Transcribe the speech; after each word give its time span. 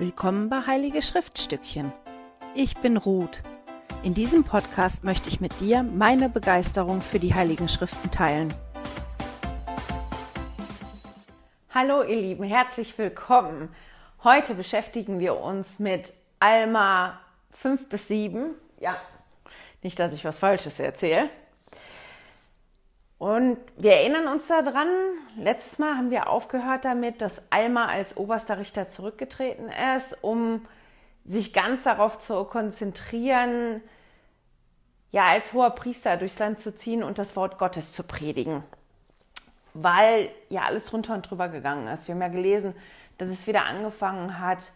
Willkommen 0.00 0.48
bei 0.48 0.64
Heilige 0.64 1.02
Schriftstückchen. 1.02 1.92
Ich 2.54 2.76
bin 2.76 2.96
Ruth. 2.96 3.42
In 4.04 4.14
diesem 4.14 4.44
Podcast 4.44 5.02
möchte 5.02 5.28
ich 5.28 5.40
mit 5.40 5.58
dir 5.58 5.82
meine 5.82 6.28
Begeisterung 6.28 7.00
für 7.00 7.18
die 7.18 7.34
Heiligen 7.34 7.68
Schriften 7.68 8.08
teilen. 8.12 8.54
Hallo 11.74 12.04
ihr 12.04 12.20
Lieben, 12.20 12.44
herzlich 12.44 12.96
willkommen. 12.96 13.74
Heute 14.22 14.54
beschäftigen 14.54 15.18
wir 15.18 15.40
uns 15.40 15.80
mit 15.80 16.14
Alma 16.38 17.18
5 17.54 17.88
bis 17.88 18.06
7. 18.06 18.54
Ja, 18.78 18.96
nicht, 19.82 19.98
dass 19.98 20.12
ich 20.12 20.24
was 20.24 20.38
Falsches 20.38 20.78
erzähle. 20.78 21.28
Und 23.18 23.58
wir 23.76 23.94
erinnern 23.94 24.28
uns 24.28 24.46
daran, 24.46 24.88
letztes 25.36 25.80
Mal 25.80 25.96
haben 25.96 26.10
wir 26.10 26.28
aufgehört 26.28 26.84
damit, 26.84 27.20
dass 27.20 27.42
Alma 27.50 27.86
als 27.86 28.16
oberster 28.16 28.58
Richter 28.58 28.86
zurückgetreten 28.86 29.70
ist, 29.96 30.16
um 30.22 30.64
sich 31.24 31.52
ganz 31.52 31.82
darauf 31.82 32.18
zu 32.20 32.44
konzentrieren, 32.44 33.82
ja, 35.10 35.26
als 35.26 35.52
hoher 35.52 35.70
Priester 35.70 36.16
durchs 36.16 36.38
Land 36.38 36.60
zu 36.60 36.74
ziehen 36.74 37.02
und 37.02 37.18
das 37.18 37.34
Wort 37.34 37.58
Gottes 37.58 37.92
zu 37.92 38.04
predigen. 38.04 38.62
Weil 39.74 40.30
ja 40.48 40.62
alles 40.62 40.86
drunter 40.86 41.14
und 41.14 41.28
drüber 41.28 41.48
gegangen 41.48 41.88
ist. 41.88 42.06
Wir 42.06 42.14
haben 42.14 42.22
ja 42.22 42.28
gelesen, 42.28 42.74
dass 43.16 43.28
es 43.28 43.46
wieder 43.46 43.64
angefangen 43.64 44.38
hat, 44.38 44.72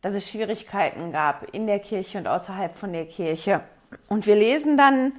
dass 0.00 0.14
es 0.14 0.30
Schwierigkeiten 0.30 1.12
gab 1.12 1.52
in 1.54 1.66
der 1.66 1.78
Kirche 1.78 2.18
und 2.18 2.26
außerhalb 2.26 2.74
von 2.76 2.92
der 2.92 3.06
Kirche. 3.06 3.60
Und 4.08 4.26
wir 4.26 4.36
lesen 4.36 4.76
dann 4.76 5.12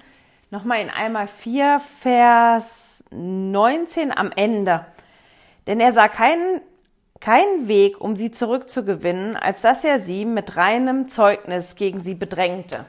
nochmal 0.53 0.81
in 0.81 0.91
einmal 0.91 1.27
4, 1.27 1.81
Vers 1.99 3.03
19 3.09 4.16
am 4.16 4.31
Ende. 4.31 4.85
Denn 5.66 5.79
er 5.79 5.93
sah 5.93 6.07
keinen, 6.07 6.62
keinen 7.20 7.67
Weg, 7.67 7.99
um 7.99 8.16
sie 8.16 8.31
zurückzugewinnen, 8.31 9.35
als 9.35 9.62
dass 9.62 9.84
er 9.84 9.99
sie 9.99 10.26
mit 10.26 10.55
reinem 10.55 11.10
Zeugnis 11.10 11.76
gegen 11.76 12.01
sie 12.01 12.13
bedrängte. 12.13 12.85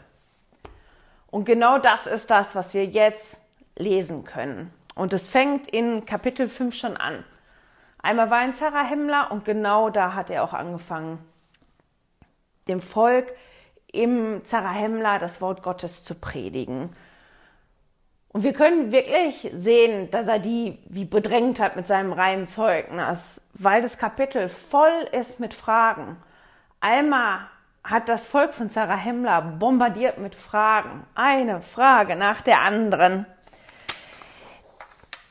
Und 1.30 1.46
genau 1.46 1.78
das 1.78 2.06
ist 2.06 2.30
das, 2.30 2.54
was 2.54 2.74
wir 2.74 2.84
jetzt 2.84 3.40
lesen 3.76 4.24
können. 4.24 4.70
Und 4.94 5.14
es 5.14 5.26
fängt 5.26 5.66
in 5.66 6.04
Kapitel 6.04 6.48
5 6.48 6.74
schon 6.74 6.96
an. 6.98 7.24
Einmal 8.02 8.30
war 8.30 8.38
ein 8.38 8.54
Zarahemler 8.54 9.30
und 9.32 9.46
genau 9.46 9.88
da 9.88 10.14
hat 10.14 10.28
er 10.28 10.44
auch 10.44 10.52
angefangen, 10.52 11.18
dem 12.68 12.82
Volk 12.82 13.32
im 13.90 14.44
Zarahemla 14.44 15.18
das 15.18 15.40
Wort 15.40 15.62
Gottes 15.62 16.04
zu 16.04 16.14
predigen. 16.14 16.94
Und 18.34 18.42
wir 18.42 18.52
können 18.52 18.90
wirklich 18.90 19.48
sehen, 19.54 20.10
dass 20.10 20.26
er 20.26 20.40
die 20.40 20.80
wie 20.86 21.04
bedrängt 21.04 21.60
hat 21.60 21.76
mit 21.76 21.86
seinem 21.86 22.12
reinen 22.12 22.48
Zeugnis, 22.48 23.40
weil 23.52 23.80
das 23.80 23.96
Kapitel 23.96 24.48
voll 24.48 25.08
ist 25.12 25.38
mit 25.38 25.54
Fragen. 25.54 26.16
Alma 26.80 27.48
hat 27.84 28.08
das 28.08 28.26
Volk 28.26 28.52
von 28.52 28.70
Sarah 28.70 28.96
Hemmler 28.96 29.40
bombardiert 29.40 30.18
mit 30.18 30.34
Fragen. 30.34 31.04
Eine 31.14 31.62
Frage 31.62 32.16
nach 32.16 32.40
der 32.40 32.62
anderen. 32.62 33.24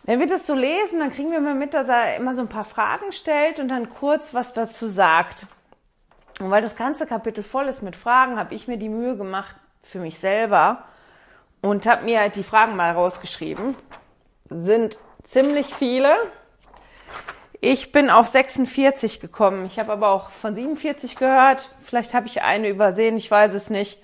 Wenn 0.04 0.22
wir 0.22 0.28
das 0.28 0.48
so 0.48 0.54
lesen, 0.54 1.00
dann 1.00 1.12
kriegen 1.12 1.31
wir 1.31 1.40
immer 1.40 1.56
mit, 1.56 1.74
dass 1.74 1.90
er 1.90 2.16
immer 2.16 2.34
so 2.36 2.42
ein 2.42 2.48
paar 2.48 2.64
Fragen 2.64 3.12
stellt 3.12 3.59
und 3.59 3.68
dann 3.68 3.90
kurz 3.90 4.34
was 4.34 4.54
dazu 4.54 4.88
sagt. 4.88 5.46
Und 6.40 6.52
weil 6.52 6.62
das 6.62 6.78
ganze 6.78 7.06
Kapitel 7.06 7.44
voll 7.44 7.68
ist 7.68 7.84
mit 7.84 7.98
Fragen, 7.98 8.40
habe 8.40 8.56
ich 8.56 8.70
mir 8.70 8.78
die 8.78 8.88
Mühe 8.88 9.18
gemacht, 9.18 9.58
für 9.81 10.00
mich 10.00 10.20
selber, 10.20 10.86
und 11.64 11.86
habe 11.86 12.03
mir 12.03 12.30
die 12.30 12.44
Fragen 12.44 12.75
mal 12.75 12.92
rausgeschrieben. 12.92 13.75
Sind 14.50 15.00
ziemlich 15.23 15.73
viele. 15.73 16.14
Ich 17.61 17.94
bin 17.94 18.09
auf 18.09 18.28
46 18.28 19.22
gekommen. 19.22 19.66
Ich 19.66 19.80
habe 19.80 19.94
aber 19.94 20.09
auch 20.09 20.30
von 20.31 20.53
47 20.53 21.16
gehört. 21.16 21.73
Vielleicht 21.86 22.14
habe 22.14 22.28
ich 22.28 22.41
eine 22.41 22.67
übersehen, 22.67 23.16
ich 23.16 23.31
weiß 23.31 23.53
es 23.53 23.69
nicht. 23.69 24.03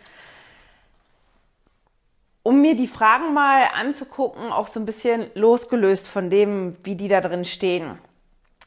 Um 2.44 2.62
mir 2.62 2.78
die 2.78 2.88
Fragen 2.88 3.34
mal 3.34 3.66
anzugucken, 3.76 4.54
auch 4.54 4.68
so 4.68 4.80
ein 4.80 4.86
bisschen 4.86 5.30
losgelöst 5.36 6.08
von 6.08 6.30
dem, 6.30 6.78
wie 6.84 6.96
die 6.96 7.10
da 7.10 7.20
drin 7.20 7.44
stehen. 7.44 8.00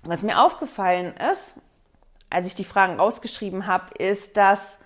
Was 0.03 0.23
mir 0.23 0.39
aufgefallen 0.39 1.15
ist, 1.33 1.55
als 2.29 2.47
ich 2.47 2.55
die 2.55 2.65
Fragen 2.65 3.01
rausgeschrieben 3.01 3.67
habe, 3.67 3.95
ist, 3.95 4.37
dass 4.37 4.77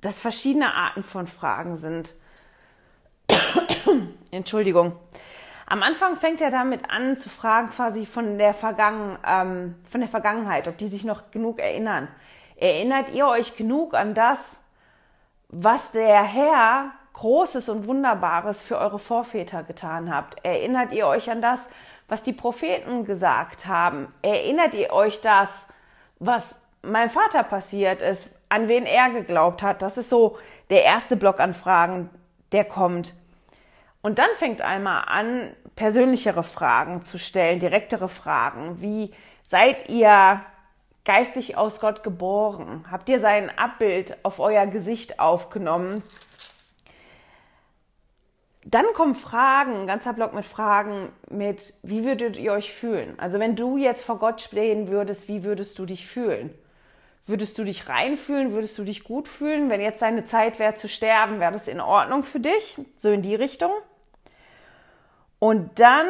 das 0.00 0.18
verschiedene 0.18 0.72
Arten 0.72 1.02
von 1.02 1.26
Fragen 1.26 1.76
sind. 1.76 2.14
Entschuldigung. 4.30 4.92
Am 5.66 5.82
Anfang 5.82 6.16
fängt 6.16 6.40
er 6.40 6.50
damit 6.50 6.90
an 6.90 7.16
zu 7.16 7.28
fragen, 7.28 7.70
quasi 7.70 8.04
von 8.04 8.36
der, 8.36 8.52
Vergangen, 8.52 9.18
ähm, 9.26 9.76
von 9.88 10.00
der 10.00 10.10
Vergangenheit, 10.10 10.68
ob 10.68 10.76
die 10.76 10.88
sich 10.88 11.04
noch 11.04 11.30
genug 11.30 11.58
erinnern. 11.58 12.08
Erinnert 12.56 13.10
ihr 13.10 13.26
euch 13.26 13.56
genug 13.56 13.94
an 13.94 14.14
das, 14.14 14.60
was 15.48 15.92
der 15.92 16.22
Herr 16.22 16.92
Großes 17.14 17.68
und 17.68 17.86
Wunderbares 17.86 18.62
für 18.62 18.78
eure 18.78 18.98
Vorväter 18.98 19.62
getan 19.62 20.14
habt? 20.14 20.44
Erinnert 20.44 20.92
ihr 20.92 21.06
euch 21.06 21.30
an 21.30 21.40
das, 21.40 21.68
was 22.08 22.22
die 22.22 22.32
Propheten 22.32 23.04
gesagt 23.04 23.66
haben? 23.66 24.12
Erinnert 24.22 24.74
ihr 24.74 24.92
euch 24.92 25.20
das, 25.20 25.66
was 26.18 26.58
meinem 26.82 27.10
Vater 27.10 27.42
passiert 27.42 28.02
ist, 28.02 28.28
an 28.48 28.68
wen 28.68 28.84
er 28.84 29.10
geglaubt 29.10 29.62
hat? 29.62 29.80
Das 29.80 29.96
ist 29.96 30.10
so 30.10 30.38
der 30.70 30.84
erste 30.84 31.16
Block 31.16 31.40
an 31.40 31.54
Fragen, 31.54 32.10
der 32.52 32.64
kommt. 32.64 33.14
Und 34.04 34.18
dann 34.18 34.28
fängt 34.34 34.60
einmal 34.60 35.04
an, 35.06 35.56
persönlichere 35.76 36.42
Fragen 36.42 37.00
zu 37.00 37.18
stellen, 37.18 37.58
direktere 37.58 38.10
Fragen, 38.10 38.82
wie 38.82 39.14
seid 39.44 39.88
ihr 39.88 40.44
geistig 41.06 41.56
aus 41.56 41.80
Gott 41.80 42.02
geboren? 42.02 42.84
Habt 42.90 43.08
ihr 43.08 43.18
sein 43.18 43.50
Abbild 43.56 44.22
auf 44.22 44.40
euer 44.40 44.66
Gesicht 44.66 45.20
aufgenommen? 45.20 46.02
Dann 48.66 48.84
kommen 48.92 49.14
Fragen, 49.14 49.86
ganzer 49.86 50.12
Block 50.12 50.34
mit 50.34 50.44
Fragen 50.44 51.08
mit, 51.30 51.72
wie 51.82 52.04
würdet 52.04 52.36
ihr 52.36 52.52
euch 52.52 52.74
fühlen? 52.74 53.18
Also 53.18 53.38
wenn 53.38 53.56
du 53.56 53.78
jetzt 53.78 54.04
vor 54.04 54.18
Gott 54.18 54.42
stehen 54.42 54.88
würdest, 54.88 55.28
wie 55.28 55.44
würdest 55.44 55.78
du 55.78 55.86
dich 55.86 56.06
fühlen? 56.06 56.52
Würdest 57.24 57.56
du 57.56 57.64
dich 57.64 57.88
reinfühlen? 57.88 58.52
Würdest 58.52 58.76
du 58.76 58.84
dich 58.84 59.02
gut 59.02 59.28
fühlen? 59.28 59.70
Wenn 59.70 59.80
jetzt 59.80 60.02
deine 60.02 60.26
Zeit 60.26 60.58
wäre 60.58 60.74
zu 60.74 60.90
sterben, 60.90 61.40
wäre 61.40 61.52
das 61.52 61.68
in 61.68 61.80
Ordnung 61.80 62.22
für 62.22 62.40
dich? 62.40 62.76
So 62.98 63.10
in 63.10 63.22
die 63.22 63.34
Richtung? 63.34 63.70
Und 65.44 65.78
dann 65.78 66.06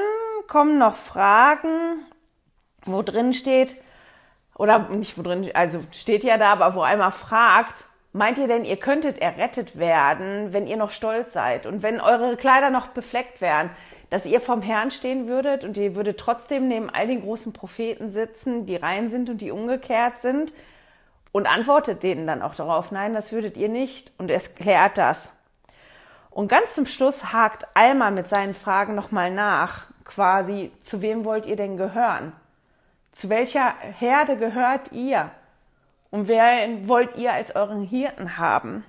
kommen 0.47 0.79
noch 0.79 0.95
Fragen, 0.95 2.07
wo 2.85 3.03
drin 3.03 3.35
steht, 3.35 3.75
oder 4.57 4.89
nicht 4.91 5.19
wo 5.19 5.23
drin, 5.23 5.51
also 5.55 5.81
steht 5.91 6.23
ja 6.23 6.39
da, 6.39 6.53
aber 6.53 6.77
wo 6.77 6.83
einmal 6.83 7.11
fragt, 7.11 7.87
meint 8.13 8.39
ihr 8.39 8.47
denn, 8.47 8.65
ihr 8.65 8.77
könntet 8.77 9.19
errettet 9.19 9.77
werden, 9.77 10.53
wenn 10.53 10.69
ihr 10.69 10.77
noch 10.77 10.93
stolz 10.93 11.33
seid 11.33 11.67
und 11.67 11.83
wenn 11.83 12.01
eure 12.01 12.37
Kleider 12.37 12.71
noch 12.71 12.87
befleckt 12.87 13.41
wären, 13.41 13.71
dass 14.09 14.25
ihr 14.25 14.41
vom 14.41 14.63
Herrn 14.63 14.93
stehen 14.93 15.27
würdet 15.27 15.65
und 15.65 15.77
ihr 15.77 15.97
würdet 15.97 16.21
trotzdem 16.21 16.69
neben 16.69 16.89
all 16.89 17.09
den 17.09 17.23
großen 17.23 17.53
Propheten 17.53 18.11
sitzen, 18.11 18.67
die 18.67 18.77
rein 18.77 19.11
sind 19.11 19.29
und 19.31 19.41
die 19.41 19.51
umgekehrt 19.51 20.21
sind 20.21 20.55
und 21.33 21.49
antwortet 21.49 22.05
denen 22.05 22.29
dann 22.29 22.41
auch 22.41 22.55
darauf, 22.55 22.93
nein, 22.93 23.15
das 23.15 23.33
würdet 23.33 23.57
ihr 23.57 23.69
nicht 23.69 24.13
und 24.17 24.31
es 24.31 24.55
klärt 24.55 24.97
das. 24.97 25.34
Und 26.35 26.49
ganz 26.49 26.75
zum 26.75 26.85
Schluss 26.85 27.33
hakt 27.33 27.65
Alma 27.75 28.11
mit 28.11 28.29
seinen 28.29 28.55
Fragen 28.55 28.97
nochmal 28.97 29.31
nach, 29.31 29.87
quasi, 30.05 30.73
zu 30.81 31.01
wem 31.01 31.25
wollt 31.25 31.47
ihr 31.47 31.55
denn 31.55 31.77
gehören? 31.77 32.33
Zu 33.13 33.29
welcher 33.29 33.73
Herde 33.79 34.37
gehört 34.37 34.91
ihr? 34.91 35.31
Und 36.11 36.27
wer 36.27 36.89
wollt 36.89 37.15
ihr 37.17 37.33
als 37.33 37.55
euren 37.55 37.85
Hirten 37.85 38.37
haben? 38.37 38.85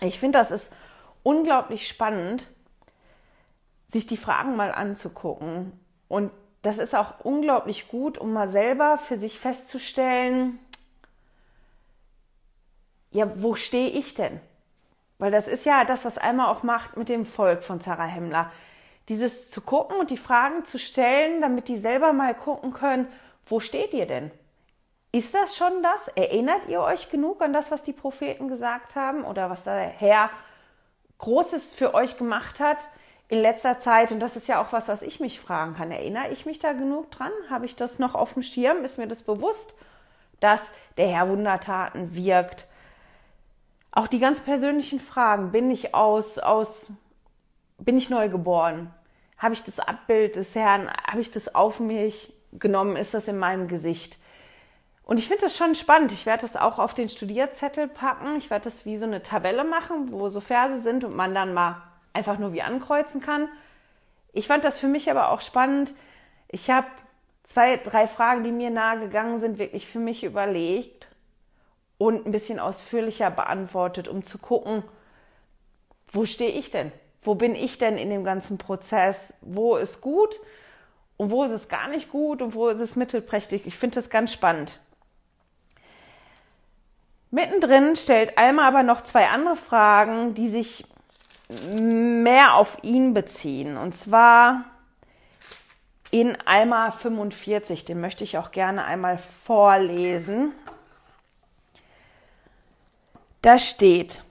Ich 0.00 0.20
finde, 0.20 0.38
das 0.38 0.50
ist 0.50 0.70
unglaublich 1.22 1.88
spannend, 1.88 2.48
sich 3.90 4.06
die 4.06 4.18
Fragen 4.18 4.54
mal 4.54 4.70
anzugucken. 4.70 5.72
Und 6.06 6.30
das 6.60 6.76
ist 6.76 6.94
auch 6.94 7.20
unglaublich 7.20 7.88
gut, 7.88 8.18
um 8.18 8.34
mal 8.34 8.50
selber 8.50 8.98
für 8.98 9.16
sich 9.16 9.38
festzustellen, 9.38 10.58
ja, 13.10 13.26
wo 13.36 13.54
stehe 13.54 13.88
ich 13.88 14.12
denn? 14.12 14.38
Weil 15.18 15.30
das 15.30 15.48
ist 15.48 15.66
ja 15.66 15.84
das, 15.84 16.04
was 16.04 16.16
Alma 16.18 16.50
auch 16.50 16.62
macht 16.62 16.96
mit 16.96 17.08
dem 17.08 17.26
Volk 17.26 17.64
von 17.64 17.80
Sarah 17.80 18.06
Hemmler. 18.06 18.50
Dieses 19.08 19.50
zu 19.50 19.60
gucken 19.60 19.98
und 19.98 20.10
die 20.10 20.16
Fragen 20.16 20.64
zu 20.64 20.78
stellen, 20.78 21.40
damit 21.40 21.68
die 21.68 21.78
selber 21.78 22.12
mal 22.12 22.34
gucken 22.34 22.72
können, 22.72 23.08
wo 23.46 23.58
steht 23.60 23.94
ihr 23.94 24.06
denn? 24.06 24.30
Ist 25.10 25.34
das 25.34 25.56
schon 25.56 25.82
das? 25.82 26.08
Erinnert 26.08 26.68
ihr 26.68 26.82
euch 26.82 27.10
genug 27.10 27.40
an 27.40 27.52
das, 27.52 27.70
was 27.70 27.82
die 27.82 27.94
Propheten 27.94 28.48
gesagt 28.48 28.94
haben 28.94 29.24
oder 29.24 29.48
was 29.48 29.64
der 29.64 29.74
Herr 29.74 30.30
Großes 31.16 31.72
für 31.72 31.94
euch 31.94 32.18
gemacht 32.18 32.60
hat 32.60 32.88
in 33.28 33.40
letzter 33.40 33.80
Zeit? 33.80 34.12
Und 34.12 34.20
das 34.20 34.36
ist 34.36 34.48
ja 34.48 34.60
auch 34.62 34.72
was, 34.72 34.86
was 34.86 35.00
ich 35.00 35.18
mich 35.18 35.40
fragen 35.40 35.74
kann. 35.74 35.90
Erinnere 35.90 36.28
ich 36.28 36.44
mich 36.44 36.58
da 36.58 36.74
genug 36.74 37.10
dran? 37.10 37.32
Habe 37.48 37.64
ich 37.64 37.74
das 37.74 37.98
noch 37.98 38.14
auf 38.14 38.34
dem 38.34 38.42
Schirm? 38.42 38.84
Ist 38.84 38.98
mir 38.98 39.08
das 39.08 39.22
bewusst, 39.22 39.74
dass 40.40 40.70
der 40.98 41.08
Herr 41.08 41.28
Wundertaten 41.30 42.14
wirkt? 42.14 42.66
Auch 43.98 44.06
die 44.06 44.20
ganz 44.20 44.38
persönlichen 44.38 45.00
Fragen. 45.00 45.50
Bin 45.50 45.72
ich 45.72 45.92
aus, 45.92 46.38
aus, 46.38 46.92
bin 47.78 47.98
ich 47.98 48.10
neu 48.10 48.28
geboren? 48.28 48.94
Habe 49.36 49.54
ich 49.54 49.64
das 49.64 49.80
Abbild 49.80 50.36
des 50.36 50.54
Herrn, 50.54 50.88
habe 50.88 51.20
ich 51.20 51.32
das 51.32 51.52
auf 51.56 51.80
mich 51.80 52.32
genommen? 52.52 52.94
Ist 52.94 53.12
das 53.12 53.26
in 53.26 53.38
meinem 53.38 53.66
Gesicht? 53.66 54.16
Und 55.02 55.18
ich 55.18 55.26
finde 55.26 55.42
das 55.42 55.56
schon 55.56 55.74
spannend. 55.74 56.12
Ich 56.12 56.26
werde 56.26 56.42
das 56.42 56.54
auch 56.54 56.78
auf 56.78 56.94
den 56.94 57.08
Studierzettel 57.08 57.88
packen. 57.88 58.36
Ich 58.36 58.50
werde 58.50 58.66
das 58.66 58.86
wie 58.86 58.96
so 58.96 59.04
eine 59.04 59.20
Tabelle 59.20 59.64
machen, 59.64 60.12
wo 60.12 60.28
so 60.28 60.38
Verse 60.38 60.78
sind 60.78 61.02
und 61.02 61.16
man 61.16 61.34
dann 61.34 61.52
mal 61.52 61.82
einfach 62.12 62.38
nur 62.38 62.52
wie 62.52 62.62
ankreuzen 62.62 63.20
kann. 63.20 63.48
Ich 64.32 64.46
fand 64.46 64.64
das 64.64 64.78
für 64.78 64.86
mich 64.86 65.10
aber 65.10 65.30
auch 65.30 65.40
spannend. 65.40 65.92
Ich 66.46 66.70
habe 66.70 66.86
zwei, 67.42 67.78
drei 67.78 68.06
Fragen, 68.06 68.44
die 68.44 68.52
mir 68.52 68.70
nahe 68.70 69.00
gegangen 69.00 69.40
sind, 69.40 69.58
wirklich 69.58 69.88
für 69.88 69.98
mich 69.98 70.22
überlegt 70.22 71.07
und 71.98 72.24
ein 72.24 72.32
bisschen 72.32 72.60
ausführlicher 72.60 73.30
beantwortet, 73.30 74.08
um 74.08 74.24
zu 74.24 74.38
gucken, 74.38 74.82
wo 76.10 76.24
stehe 76.24 76.52
ich 76.52 76.70
denn? 76.70 76.92
Wo 77.22 77.34
bin 77.34 77.54
ich 77.54 77.78
denn 77.78 77.98
in 77.98 78.10
dem 78.10 78.24
ganzen 78.24 78.56
Prozess? 78.56 79.34
Wo 79.40 79.76
ist 79.76 80.00
gut 80.00 80.40
und 81.16 81.30
wo 81.30 81.44
ist 81.44 81.50
es 81.50 81.68
gar 81.68 81.88
nicht 81.88 82.10
gut 82.10 82.40
und 82.40 82.54
wo 82.54 82.68
ist 82.68 82.80
es 82.80 82.96
mittelprächtig? 82.96 83.66
Ich 83.66 83.76
finde 83.76 83.96
das 83.96 84.08
ganz 84.08 84.32
spannend. 84.32 84.78
Mittendrin 87.30 87.96
stellt 87.96 88.38
Alma 88.38 88.66
aber 88.66 88.82
noch 88.82 89.02
zwei 89.02 89.28
andere 89.28 89.56
Fragen, 89.56 90.34
die 90.34 90.48
sich 90.48 90.86
mehr 91.48 92.54
auf 92.54 92.78
ihn 92.82 93.12
beziehen. 93.12 93.76
Und 93.76 93.94
zwar 93.94 94.64
in 96.10 96.38
Alma 96.46 96.90
45. 96.90 97.84
Den 97.84 98.00
möchte 98.00 98.24
ich 98.24 98.38
auch 98.38 98.50
gerne 98.50 98.84
einmal 98.84 99.18
vorlesen. 99.18 100.52
Da 103.42 103.58
steht, 103.58 104.22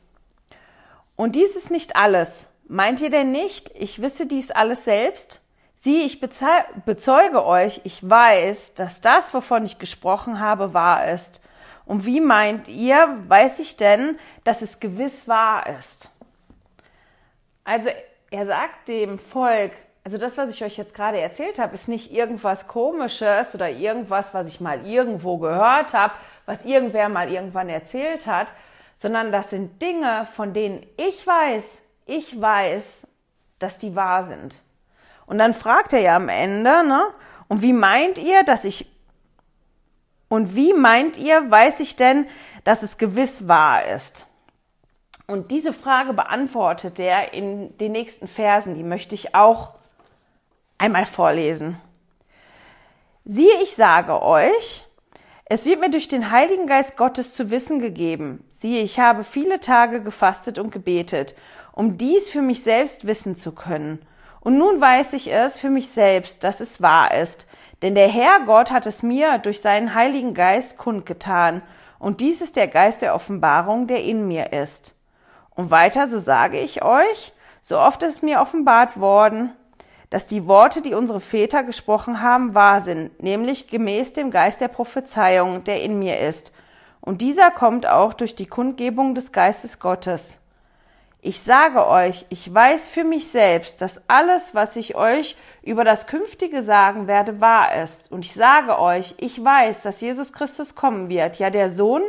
und 1.18 1.36
dies 1.36 1.56
ist 1.56 1.71
nicht 1.71 1.95
alles. 1.95 2.48
Meint 2.68 3.01
ihr 3.01 3.09
denn 3.09 3.31
nicht, 3.31 3.71
ich 3.75 4.01
wisse 4.01 4.27
dies 4.27 4.51
alles 4.51 4.83
selbst? 4.83 5.42
Sieh, 5.77 6.04
ich 6.04 6.19
bezeuge 6.19 7.45
euch, 7.45 7.81
ich 7.86 8.07
weiß, 8.07 8.75
dass 8.75 9.01
das, 9.01 9.33
wovon 9.33 9.65
ich 9.65 9.80
gesprochen 9.80 10.39
habe, 10.39 10.74
wahr 10.74 11.07
ist. 11.07 11.42
Und 11.86 12.06
wie 12.06 12.21
meint 12.21 12.68
ihr, 12.68 13.18
weiß 13.27 13.59
ich 13.59 13.77
denn, 13.77 14.19
dass 14.44 14.62
es 14.62 14.80
gewiss 14.80 15.27
wahr 15.27 15.68
ist? 15.80 16.10
Also 17.63 17.89
er 18.30 18.45
sagt 18.45 18.88
dem 18.88 19.18
Volk, 19.18 19.71
also 20.03 20.18
das, 20.18 20.38
was 20.38 20.50
ich 20.50 20.63
euch 20.63 20.77
jetzt 20.77 20.94
gerade 20.94 21.19
erzählt 21.19 21.60
habe, 21.60 21.74
ist 21.74 21.88
nicht 21.88 22.12
irgendwas 22.12 22.68
Komisches 22.68 23.56
oder 23.56 23.69
irgendwas, 23.69 24.33
was 24.33 24.48
ich 24.48 24.60
mal 24.60 24.86
irgendwo 24.86 25.38
gehört 25.38 25.94
habe, 25.94 26.13
was 26.45 26.65
irgendwer 26.65 27.10
mal 27.10 27.31
irgendwann 27.31 27.69
erzählt 27.69 28.25
hat, 28.27 28.48
sondern 28.98 29.32
das 29.32 29.52
sind 29.52 29.82
Dinge, 29.82 30.28
von 30.32 30.54
denen 30.54 30.86
ich 30.98 31.26
weiß, 31.26 31.82
ich 32.06 32.40
weiß, 32.40 33.08
dass 33.60 33.78
die 33.78 33.96
wahr 33.96 34.24
sind. 34.24 34.62
Und 35.26 35.38
dann 35.38 35.54
fragt 35.54 35.94
er 35.94 36.02
ja 36.02 36.16
am 36.16 36.30
Ende, 36.30 36.84
ne? 36.88 37.08
Und 37.48 37.62
wie 37.62 37.74
meint 37.74 38.18
ihr, 38.18 38.44
dass 38.44 38.66
ich 38.66 38.88
und 40.30 40.56
wie 40.56 40.74
meint 40.74 41.18
ihr, 41.18 41.50
weiß 41.50 41.80
ich 41.80 41.96
denn, 41.96 42.28
dass 42.64 42.84
es 42.84 42.98
gewiss 42.98 43.48
wahr 43.48 43.86
ist? 43.86 44.26
Und 45.26 45.52
diese 45.52 45.74
Frage 45.74 46.14
beantwortet 46.14 47.00
er 47.00 47.34
in 47.34 47.78
den 47.78 47.92
nächsten 47.92 48.28
Versen, 48.28 48.76
die 48.76 48.84
möchte 48.84 49.16
ich 49.16 49.36
auch 49.36 49.72
einmal 50.78 51.06
vorlesen. 51.06 51.80
Siehe, 53.26 53.62
ich 53.62 53.76
sage 53.76 54.22
euch, 54.22 54.86
es 55.46 55.66
wird 55.66 55.80
mir 55.82 55.90
durch 55.90 56.08
den 56.08 56.32
Heiligen 56.32 56.68
Geist 56.68 56.96
Gottes 56.98 57.34
zu 57.34 57.52
wissen 57.52 57.80
gegeben. 57.80 58.47
Siehe, 58.59 58.81
ich 58.81 59.00
habe 59.00 59.24
viele 59.24 59.59
Tage 59.59 60.01
gefastet 60.01 60.57
und 60.57 60.71
gebetet, 60.71 61.36
um 61.74 62.00
dies 62.00 62.27
für 62.27 62.42
mich 62.42 62.63
selbst 62.63 63.06
wissen 63.06 63.36
zu 63.36 63.51
können. 63.51 64.00
Und 64.39 64.57
nun 64.57 64.81
weiß 64.81 65.13
ich 65.13 65.31
es 65.31 65.59
für 65.59 65.69
mich 65.69 65.89
selbst, 65.89 66.44
dass 66.44 66.59
es 66.59 66.81
wahr 66.81 67.13
ist, 67.13 67.45
denn 67.83 67.94
der 67.94 68.07
Herr 68.07 68.39
Gott 68.48 68.71
hat 68.71 68.88
es 68.88 69.04
mir 69.04 69.38
durch 69.38 69.62
seinen 69.62 69.94
Heiligen 69.94 70.33
Geist 70.33 70.77
kundgetan, 70.77 71.62
und 72.00 72.19
dies 72.19 72.42
ist 72.42 72.56
der 72.56 72.68
Geist 72.68 73.04
der 73.04 73.13
Offenbarung, 73.13 73.86
der 73.86 74.04
in 74.04 74.27
mir 74.27 74.51
ist. 74.54 74.95
Und 75.51 75.69
weiter, 75.69 76.07
so 76.07 76.18
sage 76.18 76.60
ich 76.60 76.83
euch, 76.83 77.33
so 77.62 77.80
oft 77.80 78.01
ist 78.01 78.24
mir 78.24 78.42
offenbart 78.42 79.00
worden, 79.00 79.53
dass 80.10 80.25
die 80.25 80.48
Worte, 80.48 80.81
die 80.81 80.95
unsere 80.95 81.19
Väter 81.19 81.63
gesprochen 81.63 82.21
haben, 82.24 82.56
wahr 82.56 82.81
sind, 82.81 83.21
nämlich 83.21 83.68
gemäß 83.68 84.13
dem 84.13 84.31
Geist 84.31 84.62
der 84.62 84.68
Prophezeiung, 84.68 85.63
der 85.63 85.83
in 85.83 86.00
mir 86.00 86.19
ist. 86.19 86.51
Und 87.07 87.21
dieser 87.21 87.51
kommt 87.51 87.88
auch 87.88 88.13
durch 88.13 88.36
die 88.36 88.48
Kundgebung 88.48 89.15
des 89.15 89.31
Geistes 89.31 89.80
Gottes. 89.80 90.39
Ich 91.21 91.42
sage 91.42 91.88
euch, 91.88 92.25
ich 92.27 92.54
weiß 92.54 92.89
für 92.89 93.06
mich 93.06 93.30
selbst, 93.30 93.80
dass 93.80 94.01
alles, 94.09 94.54
was 94.54 94.75
ich 94.75 94.95
euch 94.98 95.38
über 95.63 95.86
das 95.86 96.07
Künftige 96.07 96.62
sagen 96.63 97.07
werde, 97.07 97.39
wahr 97.39 97.81
ist. 97.81 98.12
Und 98.12 98.25
ich 98.25 98.33
sage 98.33 98.77
euch, 98.77 99.15
ich 99.19 99.42
weiß, 99.42 99.83
dass 99.83 100.01
Jesus 100.01 100.33
Christus 100.33 100.75
kommen 100.75 101.07
wird, 101.07 101.39
ja 101.39 101.50
der 101.50 101.69
Sohn, 101.69 102.01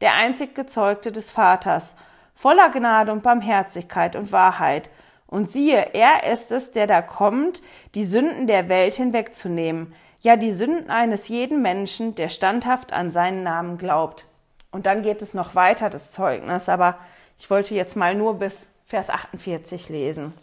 der 0.00 0.14
einzig 0.14 0.56
Gezeugte 0.56 1.12
des 1.12 1.30
Vaters, 1.30 1.94
voller 2.34 2.70
Gnade 2.70 3.12
und 3.12 3.22
Barmherzigkeit 3.22 4.16
und 4.16 4.32
Wahrheit. 4.32 4.90
Und 5.28 5.52
siehe, 5.52 5.94
er 5.94 6.24
ist 6.32 6.50
es, 6.50 6.72
der 6.72 6.88
da 6.88 7.02
kommt, 7.02 7.62
die 7.94 8.04
Sünden 8.04 8.48
der 8.48 8.68
Welt 8.68 8.96
hinwegzunehmen, 8.96 9.94
ja 10.22 10.34
die 10.34 10.52
Sünden 10.52 10.90
eines 10.90 11.28
jeden 11.28 11.62
Menschen, 11.62 12.16
der 12.16 12.30
standhaft 12.30 12.92
an 12.92 13.12
seinen 13.12 13.44
Namen 13.44 13.78
glaubt. 13.78 14.26
Und 14.70 14.86
dann 14.86 15.02
geht 15.02 15.22
es 15.22 15.34
noch 15.34 15.54
weiter, 15.54 15.90
das 15.90 16.12
Zeugnis, 16.12 16.68
aber 16.68 16.98
ich 17.38 17.50
wollte 17.50 17.74
jetzt 17.74 17.96
mal 17.96 18.14
nur 18.14 18.38
bis 18.38 18.68
Vers 18.86 19.10
48 19.10 19.88
lesen. 19.88 20.34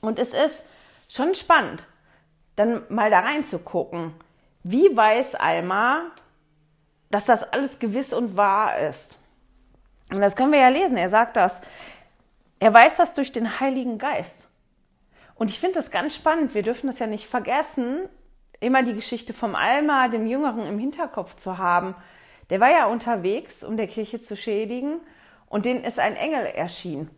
Und 0.00 0.18
es 0.18 0.34
ist 0.34 0.64
schon 1.08 1.34
spannend, 1.34 1.84
dann 2.56 2.82
mal 2.88 3.10
da 3.10 3.20
reinzugucken. 3.20 4.12
Wie 4.62 4.94
weiß 4.96 5.34
Alma, 5.34 6.02
dass 7.10 7.24
das 7.24 7.42
alles 7.42 7.78
gewiss 7.78 8.12
und 8.12 8.36
wahr 8.36 8.78
ist? 8.78 9.16
Und 10.10 10.20
das 10.20 10.36
können 10.36 10.52
wir 10.52 10.60
ja 10.60 10.68
lesen. 10.68 10.96
Er 10.96 11.08
sagt 11.08 11.36
das. 11.36 11.60
Er 12.60 12.72
weiß 12.74 12.96
das 12.96 13.14
durch 13.14 13.32
den 13.32 13.60
Heiligen 13.60 13.98
Geist. 13.98 14.48
Und 15.34 15.50
ich 15.50 15.60
finde 15.60 15.76
das 15.76 15.90
ganz 15.90 16.14
spannend. 16.14 16.54
Wir 16.54 16.62
dürfen 16.62 16.88
das 16.88 16.98
ja 16.98 17.06
nicht 17.06 17.28
vergessen, 17.28 18.08
immer 18.60 18.82
die 18.82 18.94
Geschichte 18.94 19.32
vom 19.32 19.54
Alma, 19.54 20.08
dem 20.08 20.26
Jüngeren, 20.26 20.66
im 20.66 20.78
Hinterkopf 20.78 21.36
zu 21.36 21.58
haben. 21.58 21.94
Der 22.50 22.60
war 22.60 22.70
ja 22.70 22.86
unterwegs, 22.86 23.62
um 23.62 23.76
der 23.76 23.86
Kirche 23.86 24.20
zu 24.20 24.36
schädigen 24.36 25.00
und 25.48 25.64
denen 25.64 25.84
ist 25.84 25.98
ein 25.98 26.16
Engel 26.16 26.46
erschienen. 26.46 27.10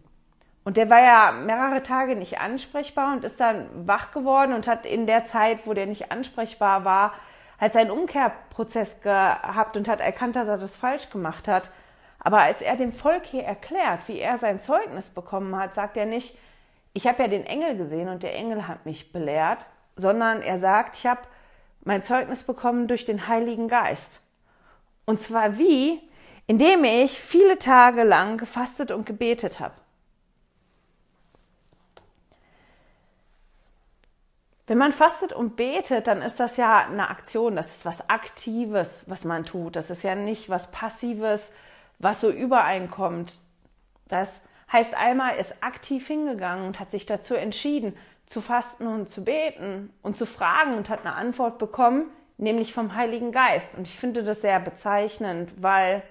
Und 0.64 0.76
der 0.76 0.90
war 0.90 1.00
ja 1.00 1.32
mehrere 1.32 1.82
Tage 1.82 2.16
nicht 2.16 2.38
ansprechbar 2.38 3.14
und 3.14 3.24
ist 3.24 3.40
dann 3.40 3.68
wach 3.86 4.12
geworden 4.12 4.52
und 4.52 4.68
hat 4.68 4.84
in 4.84 5.06
der 5.06 5.24
Zeit, 5.24 5.66
wo 5.66 5.72
der 5.72 5.86
nicht 5.86 6.12
ansprechbar 6.12 6.84
war, 6.84 7.14
halt 7.58 7.72
seinen 7.72 7.90
Umkehrprozess 7.90 9.00
gehabt 9.02 9.76
und 9.76 9.88
hat 9.88 10.00
erkannt, 10.00 10.36
dass 10.36 10.48
er 10.48 10.58
das 10.58 10.76
falsch 10.76 11.10
gemacht 11.10 11.48
hat. 11.48 11.70
Aber 12.18 12.40
als 12.40 12.60
er 12.60 12.76
dem 12.76 12.92
Volk 12.92 13.24
hier 13.24 13.44
erklärt, 13.44 14.06
wie 14.06 14.18
er 14.18 14.36
sein 14.36 14.60
Zeugnis 14.60 15.08
bekommen 15.08 15.56
hat, 15.56 15.74
sagt 15.74 15.96
er 15.96 16.06
nicht, 16.06 16.36
ich 16.92 17.06
habe 17.06 17.22
ja 17.22 17.28
den 17.28 17.46
Engel 17.46 17.76
gesehen 17.76 18.08
und 18.08 18.22
der 18.22 18.34
Engel 18.34 18.68
hat 18.68 18.84
mich 18.84 19.12
belehrt, 19.12 19.66
sondern 19.96 20.42
er 20.42 20.58
sagt, 20.58 20.96
ich 20.96 21.06
habe 21.06 21.20
mein 21.82 22.02
Zeugnis 22.02 22.42
bekommen 22.42 22.88
durch 22.88 23.04
den 23.06 23.28
Heiligen 23.28 23.68
Geist. 23.68 24.20
Und 25.10 25.20
zwar 25.20 25.58
wie? 25.58 26.00
indem 26.50 26.82
ich 26.82 27.20
viele 27.20 27.60
Tage 27.60 28.02
lang 28.02 28.36
gefastet 28.36 28.90
und 28.90 29.06
gebetet 29.06 29.60
habe. 29.60 29.76
Wenn 34.66 34.76
man 34.76 34.92
fastet 34.92 35.32
und 35.32 35.54
betet, 35.54 36.08
dann 36.08 36.22
ist 36.22 36.40
das 36.40 36.56
ja 36.56 36.78
eine 36.78 37.08
Aktion, 37.08 37.54
das 37.54 37.76
ist 37.76 37.84
was 37.84 38.10
Aktives, 38.10 39.04
was 39.06 39.24
man 39.24 39.44
tut. 39.44 39.76
Das 39.76 39.90
ist 39.90 40.02
ja 40.02 40.16
nicht 40.16 40.50
was 40.50 40.72
Passives, 40.72 41.54
was 42.00 42.20
so 42.20 42.32
übereinkommt. 42.32 43.38
Das 44.08 44.40
heißt, 44.72 44.96
einmal 44.96 45.36
ist 45.36 45.62
aktiv 45.62 46.04
hingegangen 46.08 46.66
und 46.66 46.80
hat 46.80 46.90
sich 46.90 47.06
dazu 47.06 47.36
entschieden, 47.36 47.96
zu 48.26 48.40
fasten 48.40 48.88
und 48.88 49.08
zu 49.08 49.22
beten 49.22 49.94
und 50.02 50.16
zu 50.16 50.26
fragen 50.26 50.74
und 50.74 50.90
hat 50.90 51.06
eine 51.06 51.14
Antwort 51.14 51.60
bekommen, 51.60 52.10
nämlich 52.40 52.72
vom 52.72 52.94
Heiligen 52.94 53.32
Geist. 53.32 53.76
Und 53.76 53.86
ich 53.86 53.98
finde 53.98 54.24
das 54.24 54.40
sehr 54.40 54.60
bezeichnend, 54.60 55.50
weil 55.62 56.02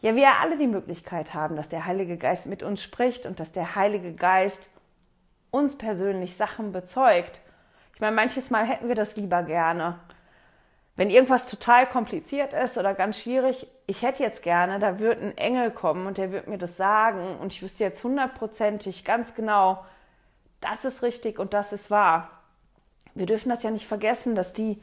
ja 0.00 0.14
wir 0.14 0.40
alle 0.40 0.56
die 0.56 0.66
Möglichkeit 0.66 1.34
haben, 1.34 1.56
dass 1.56 1.68
der 1.68 1.86
Heilige 1.86 2.16
Geist 2.16 2.46
mit 2.46 2.62
uns 2.62 2.82
spricht 2.82 3.26
und 3.26 3.40
dass 3.40 3.52
der 3.52 3.74
Heilige 3.74 4.12
Geist 4.12 4.68
uns 5.50 5.76
persönlich 5.78 6.36
Sachen 6.36 6.72
bezeugt. 6.72 7.40
Ich 7.94 8.00
meine, 8.00 8.14
manches 8.14 8.50
Mal 8.50 8.66
hätten 8.66 8.88
wir 8.88 8.94
das 8.94 9.16
lieber 9.16 9.42
gerne. 9.42 9.98
Wenn 10.96 11.10
irgendwas 11.10 11.46
total 11.46 11.86
kompliziert 11.86 12.52
ist 12.52 12.76
oder 12.76 12.92
ganz 12.92 13.20
schwierig, 13.20 13.68
ich 13.86 14.02
hätte 14.02 14.24
jetzt 14.24 14.42
gerne, 14.42 14.80
da 14.80 14.98
würde 14.98 15.22
ein 15.22 15.38
Engel 15.38 15.70
kommen 15.70 16.06
und 16.08 16.18
der 16.18 16.32
würde 16.32 16.50
mir 16.50 16.58
das 16.58 16.76
sagen 16.76 17.36
und 17.40 17.52
ich 17.52 17.62
wüsste 17.62 17.84
jetzt 17.84 18.02
hundertprozentig 18.02 19.04
ganz 19.04 19.36
genau, 19.36 19.84
das 20.60 20.84
ist 20.84 21.04
richtig 21.04 21.38
und 21.38 21.54
das 21.54 21.72
ist 21.72 21.90
wahr. 21.90 22.30
Wir 23.14 23.26
dürfen 23.26 23.48
das 23.48 23.62
ja 23.62 23.70
nicht 23.70 23.86
vergessen, 23.86 24.34
dass 24.34 24.52
die, 24.52 24.82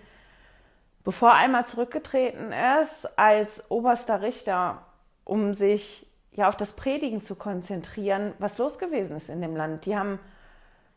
bevor 1.05 1.33
einmal 1.33 1.65
zurückgetreten 1.65 2.51
ist, 2.81 3.17
als 3.17 3.69
oberster 3.69 4.21
Richter 4.21 4.81
um 5.23 5.53
sich 5.53 6.05
ja 6.31 6.47
auf 6.47 6.57
das 6.57 6.73
Predigen 6.73 7.23
zu 7.23 7.35
konzentrieren, 7.35 8.33
was 8.39 8.57
los 8.57 8.77
gewesen 8.77 9.15
ist 9.15 9.29
in 9.29 9.41
dem 9.41 9.55
Land. 9.55 9.85
Die 9.85 9.97
haben 9.97 10.19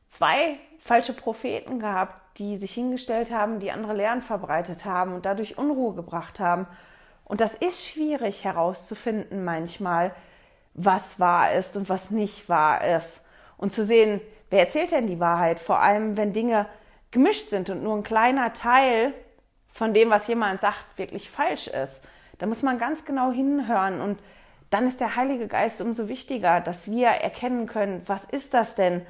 zwei 0.09 0.59
falsche 0.79 1.13
Propheten 1.13 1.79
gehabt, 1.79 2.39
die 2.39 2.57
sich 2.57 2.73
hingestellt 2.73 3.33
haben, 3.33 3.61
die 3.61 3.71
andere 3.71 3.95
Lehren 3.95 4.23
verbreitet 4.23 4.85
haben 4.85 5.15
und 5.15 5.25
dadurch 5.25 5.59
Unruhe 5.59 5.95
gebracht 5.95 6.41
haben. 6.41 6.67
Und 7.25 7.41
das 7.41 7.55
ist 7.55 7.87
schwierig 7.87 8.45
herauszufinden 8.45 9.45
manchmal, 9.45 10.15
was 10.75 11.19
wahr 11.19 11.53
ist 11.53 11.77
und 11.77 11.89
was 11.89 12.11
nicht 12.11 12.49
wahr 12.49 12.85
ist. 12.97 13.25
Und 13.57 13.73
zu 13.73 13.85
sehen, 13.85 14.21
wer 14.51 14.61
erzählt 14.61 14.93
denn 14.93 15.07
die 15.07 15.21
Wahrheit? 15.21 15.59
Vor 15.59 15.81
allem, 15.81 16.17
wenn 16.17 16.33
Dinge 16.33 16.67
gemischt 17.11 17.49
sind 17.49 17.71
und 17.71 17.83
nur 17.83 17.97
ein 17.97 18.03
kleiner 18.03 18.53
Teil 18.53 19.13
von 19.79 19.95
dem, 19.95 20.11
was 20.11 20.27
jemand 20.27 20.61
sagt, 20.61 20.85
wirklich 20.97 21.31
falsch 21.31 21.69
ist. 21.69 22.05
Da 22.39 22.47
muss 22.47 22.63
man 22.63 22.79
ganz 22.79 23.05
genau 23.05 23.31
hinhören 23.31 24.01
und 24.01 24.19
dann 24.71 24.87
ist 24.87 25.01
der 25.01 25.17
Heilige 25.17 25.47
Geist 25.47 25.81
umso 25.81 26.09
wichtiger, 26.09 26.61
dass 26.61 26.87
wir 26.87 27.09
erkennen 27.09 27.67
können, 27.67 28.03
was 28.07 28.25
ist 28.25 28.53
das 28.53 28.75
denn, 28.75 29.07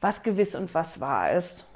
was 0.00 0.22
gewiss 0.22 0.54
und 0.54 0.72
was 0.74 1.00
wahr 1.00 1.32
ist. 1.32 1.66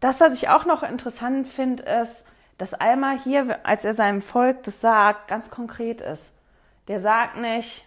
Das, 0.00 0.20
was 0.20 0.34
ich 0.34 0.48
auch 0.48 0.64
noch 0.66 0.82
interessant 0.82 1.46
finde, 1.46 1.84
ist, 1.84 2.24
dass 2.58 2.74
Alma 2.74 3.12
hier, 3.12 3.60
als 3.64 3.84
er 3.84 3.94
seinem 3.94 4.22
Volk 4.22 4.62
das 4.64 4.80
sagt, 4.80 5.28
ganz 5.28 5.50
konkret 5.50 6.00
ist. 6.00 6.32
Der 6.88 7.00
sagt 7.00 7.36
nicht, 7.36 7.84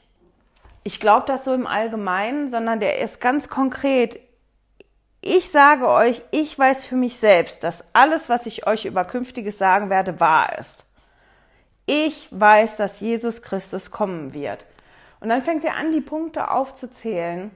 ich 0.83 0.99
glaube 0.99 1.25
das 1.27 1.43
so 1.43 1.53
im 1.53 1.67
Allgemeinen, 1.67 2.49
sondern 2.49 2.79
der 2.79 2.99
ist 2.99 3.19
ganz 3.19 3.49
konkret. 3.49 4.19
Ich 5.21 5.51
sage 5.51 5.87
euch, 5.89 6.21
ich 6.31 6.57
weiß 6.57 6.85
für 6.85 6.95
mich 6.95 7.19
selbst, 7.19 7.63
dass 7.63 7.83
alles, 7.93 8.29
was 8.29 8.45
ich 8.45 8.67
euch 8.67 8.85
über 8.85 9.03
Künftiges 9.03 9.57
sagen 9.57 9.89
werde, 9.89 10.19
wahr 10.19 10.57
ist. 10.57 10.85
Ich 11.85 12.27
weiß, 12.31 12.77
dass 12.77 12.99
Jesus 12.99 13.41
Christus 13.41 13.91
kommen 13.91 14.31
wird. 14.33 14.65
Und 15.19 15.29
dann 15.29 15.41
fängt 15.41 15.65
er 15.65 15.75
an, 15.75 15.91
die 15.91 16.01
Punkte 16.01 16.51
aufzuzählen. 16.51 17.51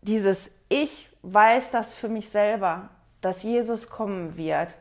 Dieses 0.00 0.50
Ich 0.68 1.08
weiß 1.22 1.70
das 1.70 1.94
für 1.94 2.08
mich 2.08 2.30
selber, 2.30 2.88
dass 3.20 3.44
Jesus 3.44 3.88
kommen 3.88 4.36
wird. 4.36 4.74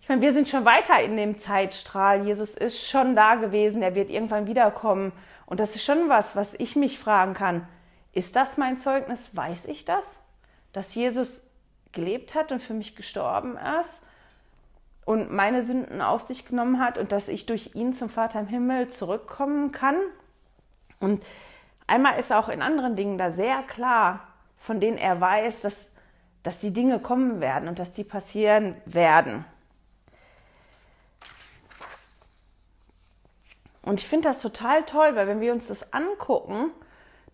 Ich 0.00 0.08
meine, 0.08 0.22
wir 0.22 0.32
sind 0.32 0.48
schon 0.48 0.64
weiter 0.64 1.00
in 1.00 1.16
dem 1.16 1.40
Zeitstrahl. 1.40 2.24
Jesus 2.24 2.54
ist 2.54 2.88
schon 2.88 3.16
da 3.16 3.34
gewesen, 3.34 3.82
er 3.82 3.96
wird 3.96 4.10
irgendwann 4.10 4.46
wiederkommen. 4.46 5.12
Und 5.44 5.58
das 5.58 5.74
ist 5.74 5.84
schon 5.84 6.08
was, 6.08 6.36
was 6.36 6.54
ich 6.54 6.76
mich 6.76 7.00
fragen 7.00 7.34
kann. 7.34 7.66
Ist 8.12 8.36
das 8.36 8.56
mein 8.56 8.78
Zeugnis? 8.78 9.30
Weiß 9.34 9.64
ich 9.64 9.84
das? 9.84 10.22
Dass 10.72 10.94
Jesus 10.94 11.42
gelebt 11.92 12.34
hat 12.34 12.52
und 12.52 12.60
für 12.60 12.74
mich 12.74 12.96
gestorben 12.96 13.58
ist? 13.80 14.04
und 15.08 15.32
meine 15.32 15.62
Sünden 15.62 16.02
auf 16.02 16.20
sich 16.20 16.44
genommen 16.44 16.80
hat 16.80 16.98
und 16.98 17.12
dass 17.12 17.28
ich 17.28 17.46
durch 17.46 17.74
ihn 17.74 17.94
zum 17.94 18.10
Vater 18.10 18.40
im 18.40 18.46
Himmel 18.46 18.88
zurückkommen 18.88 19.72
kann. 19.72 19.96
Und 21.00 21.24
einmal 21.86 22.18
ist 22.18 22.30
er 22.30 22.38
auch 22.38 22.50
in 22.50 22.60
anderen 22.60 22.94
Dingen 22.94 23.16
da 23.16 23.30
sehr 23.30 23.62
klar, 23.62 24.20
von 24.58 24.80
denen 24.80 24.98
er 24.98 25.18
weiß, 25.18 25.62
dass, 25.62 25.92
dass 26.42 26.58
die 26.58 26.74
Dinge 26.74 26.98
kommen 26.98 27.40
werden 27.40 27.70
und 27.70 27.78
dass 27.78 27.92
die 27.92 28.04
passieren 28.04 28.76
werden. 28.84 29.46
Und 33.80 34.00
ich 34.00 34.06
finde 34.06 34.28
das 34.28 34.42
total 34.42 34.84
toll, 34.84 35.16
weil 35.16 35.26
wenn 35.26 35.40
wir 35.40 35.54
uns 35.54 35.68
das 35.68 35.94
angucken, 35.94 36.70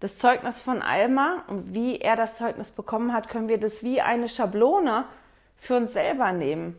das 0.04 0.18
Zeugnis 0.18 0.60
von 0.60 0.82
Alma. 0.82 1.44
Und 1.46 1.72
wie 1.72 1.98
er 1.98 2.14
das 2.14 2.36
Zeugnis 2.36 2.70
bekommen 2.70 3.14
hat, 3.14 3.30
können 3.30 3.48
wir 3.48 3.58
das 3.58 3.82
wie 3.82 4.02
eine 4.02 4.28
Schablone 4.28 5.06
für 5.56 5.76
uns 5.76 5.94
selber 5.94 6.30
nehmen. 6.32 6.78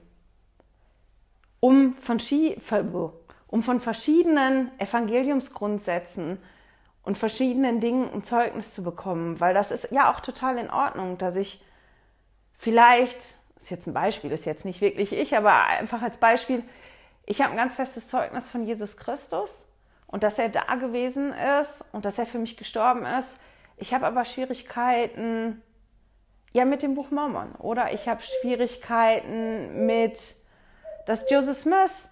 Um 1.60 1.96
von, 1.96 2.20
um 3.48 3.64
von 3.64 3.80
verschiedenen 3.80 4.70
Evangeliumsgrundsätzen 4.80 6.38
und 7.02 7.18
verschiedenen 7.18 7.80
Dingen 7.80 8.08
ein 8.14 8.24
Zeugnis 8.24 8.76
zu 8.76 8.84
bekommen, 8.84 9.40
weil 9.40 9.56
das 9.56 9.72
ist 9.72 9.92
ja 9.92 10.14
auch 10.14 10.20
total 10.20 10.60
in 10.60 10.70
Ordnung, 10.70 11.18
dass 11.18 11.36
ich 11.36 11.66
vielleicht, 12.54 13.40
ist 13.60 13.72
jetzt 13.72 13.88
ein 13.88 13.94
Beispiel, 13.94 14.32
ist 14.32 14.46
jetzt 14.46 14.66
nicht 14.66 14.82
wirklich 14.82 15.14
ich, 15.14 15.36
aber 15.36 15.64
einfach 15.64 16.04
als 16.04 16.18
Beispiel, 16.18 16.64
ich 17.26 17.42
habe 17.42 17.52
ein 17.52 17.58
ganz 17.58 17.74
festes 17.74 18.08
Zeugnis 18.08 18.48
von 18.48 18.68
Jesus 18.68 18.98
Christus 18.98 19.66
und 20.08 20.24
dass 20.24 20.40
er 20.40 20.50
da 20.50 20.76
gewesen 20.76 21.34
ist 21.62 21.84
und 21.92 22.06
dass 22.06 22.20
er 22.20 22.26
für 22.26 22.40
mich 22.40 22.58
gestorben 22.58 23.06
ist. 23.06 23.38
Ich 23.78 23.94
habe 23.94 24.06
aber 24.06 24.26
Schwierigkeiten 24.26 25.62
ja 26.54 26.64
mit 26.66 26.84
dem 26.84 26.96
Buch 26.96 27.12
Mormon 27.12 27.54
oder 27.56 27.94
ich 27.94 28.08
habe 28.08 28.22
Schwierigkeiten 28.22 29.86
mit 29.86 30.18
dass 31.06 31.30
Joseph 31.30 31.58
Smith 31.58 32.10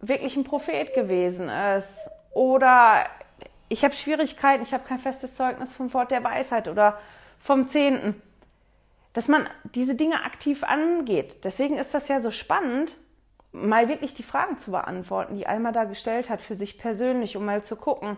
wirklich 0.00 0.36
ein 0.36 0.44
Prophet 0.44 0.94
gewesen 0.94 1.48
ist. 1.48 2.08
Oder 2.32 3.06
ich 3.68 3.84
habe 3.84 3.94
Schwierigkeiten, 3.94 4.62
ich 4.62 4.72
habe 4.72 4.86
kein 4.86 4.98
festes 4.98 5.34
Zeugnis 5.34 5.72
vom 5.72 5.92
Wort 5.94 6.10
der 6.10 6.24
Weisheit 6.24 6.68
oder 6.68 6.98
vom 7.38 7.68
Zehnten. 7.68 8.20
Dass 9.12 9.28
man 9.28 9.48
diese 9.64 9.94
Dinge 9.94 10.24
aktiv 10.24 10.64
angeht. 10.64 11.44
Deswegen 11.44 11.78
ist 11.78 11.94
das 11.94 12.08
ja 12.08 12.20
so 12.20 12.30
spannend, 12.30 12.96
mal 13.52 13.88
wirklich 13.88 14.14
die 14.14 14.22
Fragen 14.22 14.58
zu 14.58 14.70
beantworten, 14.70 15.36
die 15.36 15.46
Alma 15.46 15.72
da 15.72 15.84
gestellt 15.84 16.30
hat 16.30 16.40
für 16.40 16.54
sich 16.54 16.78
persönlich, 16.78 17.36
um 17.36 17.44
mal 17.44 17.62
zu 17.62 17.76
gucken, 17.76 18.16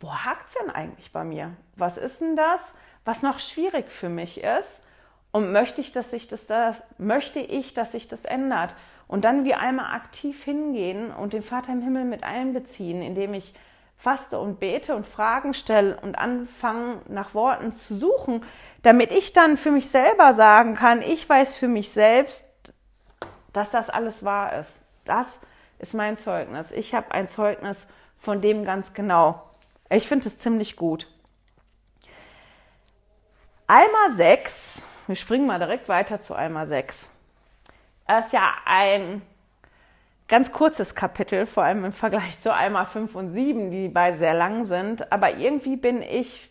wo 0.00 0.12
hakt 0.12 0.48
es 0.48 0.54
denn 0.60 0.70
eigentlich 0.70 1.12
bei 1.12 1.24
mir? 1.24 1.52
Was 1.76 1.96
ist 1.96 2.20
denn 2.20 2.36
das, 2.36 2.74
was 3.04 3.22
noch 3.22 3.38
schwierig 3.38 3.90
für 3.90 4.08
mich 4.08 4.42
ist? 4.42 4.84
Und 5.30 5.52
möchte 5.52 5.80
ich, 5.80 5.92
dass 5.92 6.10
sich 6.10 6.28
das, 6.28 6.46
das 6.46 6.82
möchte 6.98 7.40
ich, 7.40 7.72
dass 7.72 7.92
sich 7.92 8.08
das 8.08 8.24
ändert? 8.24 8.74
Und 9.06 9.24
dann 9.24 9.44
wie 9.44 9.54
einmal 9.54 9.94
aktiv 9.94 10.42
hingehen 10.42 11.10
und 11.10 11.32
den 11.32 11.42
Vater 11.42 11.72
im 11.72 11.82
Himmel 11.82 12.04
mit 12.04 12.24
einbeziehen, 12.24 13.02
indem 13.02 13.34
ich 13.34 13.54
faste 13.96 14.40
und 14.40 14.58
bete 14.58 14.96
und 14.96 15.06
Fragen 15.06 15.54
stelle 15.54 15.96
und 16.02 16.18
anfange 16.18 17.00
nach 17.08 17.34
Worten 17.34 17.72
zu 17.72 17.94
suchen, 17.94 18.44
damit 18.82 19.12
ich 19.12 19.32
dann 19.32 19.56
für 19.56 19.70
mich 19.70 19.88
selber 19.88 20.32
sagen 20.34 20.74
kann, 20.74 21.02
ich 21.02 21.28
weiß 21.28 21.54
für 21.54 21.68
mich 21.68 21.90
selbst, 21.90 22.51
dass 23.52 23.70
das 23.70 23.90
alles 23.90 24.24
wahr 24.24 24.58
ist. 24.58 24.84
Das 25.04 25.40
ist 25.78 25.94
mein 25.94 26.16
Zeugnis. 26.16 26.70
Ich 26.70 26.94
habe 26.94 27.12
ein 27.12 27.28
Zeugnis 27.28 27.86
von 28.18 28.40
dem 28.40 28.64
ganz 28.64 28.94
genau. 28.94 29.42
Ich 29.90 30.08
finde 30.08 30.28
es 30.28 30.38
ziemlich 30.38 30.76
gut. 30.76 31.08
Alma 33.66 34.16
6, 34.16 34.82
wir 35.06 35.16
springen 35.16 35.46
mal 35.46 35.58
direkt 35.58 35.88
weiter 35.88 36.20
zu 36.20 36.34
Alma 36.34 36.66
6. 36.66 37.10
Das 38.06 38.26
ist 38.26 38.32
ja 38.32 38.52
ein 38.66 39.22
ganz 40.28 40.52
kurzes 40.52 40.94
Kapitel, 40.94 41.46
vor 41.46 41.64
allem 41.64 41.84
im 41.84 41.92
Vergleich 41.92 42.38
zu 42.38 42.54
Alma 42.54 42.84
5 42.84 43.14
und 43.14 43.32
7, 43.32 43.70
die 43.70 43.88
beide 43.88 44.16
sehr 44.16 44.34
lang 44.34 44.64
sind. 44.64 45.10
Aber 45.12 45.36
irgendwie 45.36 45.76
bin 45.76 46.02
ich 46.02 46.50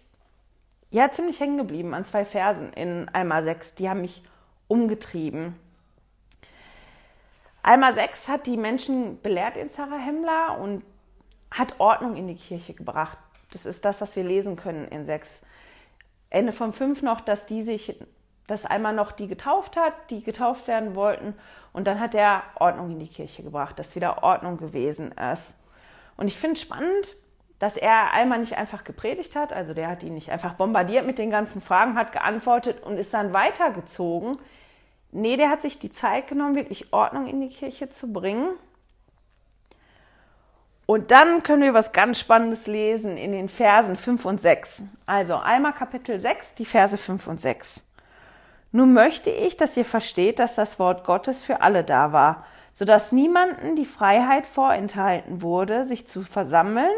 ja 0.89 1.11
ziemlich 1.11 1.39
hängen 1.39 1.57
geblieben 1.57 1.93
an 1.93 2.05
zwei 2.05 2.25
Versen 2.25 2.73
in 2.73 3.09
Alma 3.13 3.41
6. 3.41 3.75
Die 3.75 3.89
haben 3.89 4.01
mich 4.01 4.23
umgetrieben. 4.67 5.55
Alma 7.63 7.93
6 7.93 8.27
hat 8.27 8.47
die 8.47 8.57
Menschen 8.57 9.21
belehrt 9.21 9.57
in 9.57 9.69
Zarahemla 9.69 10.55
und 10.55 10.83
hat 11.51 11.79
Ordnung 11.79 12.15
in 12.15 12.27
die 12.27 12.35
Kirche 12.35 12.73
gebracht. 12.73 13.17
Das 13.51 13.65
ist 13.65 13.85
das, 13.85 14.01
was 14.01 14.15
wir 14.15 14.23
lesen 14.23 14.55
können 14.55 14.87
in 14.87 15.05
6. 15.05 15.41
Ende 16.29 16.53
von 16.53 16.73
5 16.73 17.01
noch, 17.01 17.21
dass 17.21 17.45
die 17.45 17.61
sich 17.63 17.99
dass 18.51 18.65
einmal 18.65 18.93
noch 18.93 19.13
die 19.13 19.27
getauft 19.27 19.77
hat, 19.77 19.93
die 20.09 20.23
getauft 20.23 20.67
werden 20.67 20.93
wollten. 20.93 21.35
Und 21.71 21.87
dann 21.87 21.99
hat 21.99 22.13
er 22.13 22.43
Ordnung 22.59 22.91
in 22.91 22.99
die 22.99 23.07
Kirche 23.07 23.43
gebracht, 23.43 23.79
dass 23.79 23.95
wieder 23.95 24.23
Ordnung 24.23 24.57
gewesen 24.57 25.13
ist. 25.33 25.57
Und 26.17 26.27
ich 26.27 26.37
finde 26.37 26.59
spannend, 26.59 27.15
dass 27.59 27.77
er 27.77 28.11
einmal 28.11 28.39
nicht 28.39 28.57
einfach 28.57 28.83
gepredigt 28.83 29.35
hat, 29.35 29.53
also 29.53 29.73
der 29.73 29.87
hat 29.87 30.03
ihn 30.03 30.15
nicht 30.15 30.31
einfach 30.31 30.55
bombardiert 30.55 31.05
mit 31.05 31.17
den 31.17 31.29
ganzen 31.29 31.61
Fragen, 31.61 31.95
hat 31.95 32.11
geantwortet 32.11 32.83
und 32.83 32.97
ist 32.97 33.13
dann 33.13 33.33
weitergezogen. 33.33 34.37
Nee, 35.11 35.37
der 35.37 35.49
hat 35.49 35.61
sich 35.61 35.79
die 35.79 35.91
Zeit 35.91 36.27
genommen, 36.27 36.55
wirklich 36.55 36.93
Ordnung 36.93 37.27
in 37.27 37.41
die 37.41 37.49
Kirche 37.49 37.89
zu 37.89 38.11
bringen. 38.11 38.49
Und 40.85 41.11
dann 41.11 41.43
können 41.43 41.61
wir 41.61 41.73
was 41.73 41.93
ganz 41.93 42.19
Spannendes 42.19 42.67
lesen 42.67 43.17
in 43.17 43.31
den 43.31 43.49
Versen 43.49 43.95
5 43.95 44.25
und 44.25 44.41
6. 44.41 44.83
Also 45.05 45.35
einmal 45.35 45.73
Kapitel 45.73 46.19
6, 46.19 46.55
die 46.55 46.65
Verse 46.65 46.97
5 46.97 47.27
und 47.27 47.39
6. 47.39 47.83
Nun 48.73 48.93
möchte 48.93 49.29
ich, 49.29 49.57
dass 49.57 49.75
ihr 49.75 49.85
versteht, 49.85 50.39
dass 50.39 50.55
das 50.55 50.79
Wort 50.79 51.05
Gottes 51.05 51.43
für 51.43 51.61
alle 51.61 51.83
da 51.83 52.13
war, 52.13 52.45
so 52.73 52.85
dass 52.85 53.11
niemanden 53.11 53.75
die 53.75 53.85
Freiheit 53.85 54.45
vorenthalten 54.45 55.41
wurde, 55.41 55.85
sich 55.85 56.07
zu 56.07 56.23
versammeln, 56.23 56.91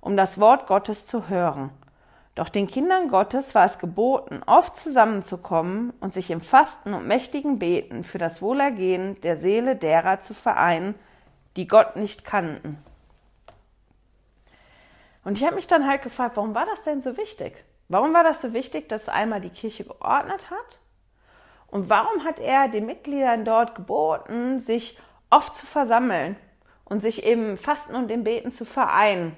um 0.00 0.16
das 0.16 0.40
Wort 0.40 0.66
Gottes 0.66 1.06
zu 1.06 1.28
hören. 1.28 1.70
Doch 2.38 2.50
den 2.50 2.68
Kindern 2.68 3.08
Gottes 3.08 3.56
war 3.56 3.64
es 3.64 3.80
geboten, 3.80 4.42
oft 4.46 4.76
zusammenzukommen 4.76 5.92
und 5.98 6.12
sich 6.12 6.30
im 6.30 6.40
Fasten 6.40 6.94
und 6.94 7.04
mächtigen 7.04 7.58
Beten 7.58 8.04
für 8.04 8.18
das 8.18 8.40
Wohlergehen 8.40 9.20
der 9.22 9.36
Seele 9.36 9.74
derer 9.74 10.20
zu 10.20 10.34
vereinen, 10.34 10.94
die 11.56 11.66
Gott 11.66 11.96
nicht 11.96 12.24
kannten. 12.24 12.78
Und 15.24 15.36
ich 15.36 15.44
habe 15.44 15.56
mich 15.56 15.66
dann 15.66 15.88
halt 15.88 16.02
gefragt, 16.02 16.36
warum 16.36 16.54
war 16.54 16.64
das 16.64 16.84
denn 16.84 17.02
so 17.02 17.16
wichtig? 17.16 17.64
Warum 17.88 18.14
war 18.14 18.22
das 18.22 18.40
so 18.40 18.52
wichtig, 18.52 18.88
dass 18.88 19.08
einmal 19.08 19.40
die 19.40 19.50
Kirche 19.50 19.82
geordnet 19.82 20.48
hat 20.48 20.78
und 21.66 21.88
warum 21.90 22.22
hat 22.22 22.38
er 22.38 22.68
den 22.68 22.86
Mitgliedern 22.86 23.44
dort 23.44 23.74
geboten, 23.74 24.60
sich 24.60 24.96
oft 25.28 25.56
zu 25.56 25.66
versammeln 25.66 26.36
und 26.84 27.00
sich 27.00 27.24
im 27.24 27.58
Fasten 27.58 27.96
und 27.96 28.12
im 28.12 28.22
Beten 28.22 28.52
zu 28.52 28.64
vereinen? 28.64 29.34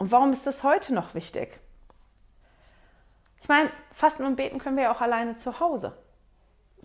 Und 0.00 0.10
warum 0.12 0.32
ist 0.32 0.46
das 0.46 0.62
heute 0.62 0.94
noch 0.94 1.14
wichtig? 1.14 1.60
Ich 3.42 3.48
meine, 3.48 3.70
Fasten 3.92 4.24
und 4.24 4.36
Beten 4.36 4.58
können 4.58 4.78
wir 4.78 4.84
ja 4.84 4.92
auch 4.92 5.02
alleine 5.02 5.36
zu 5.36 5.60
Hause. 5.60 5.94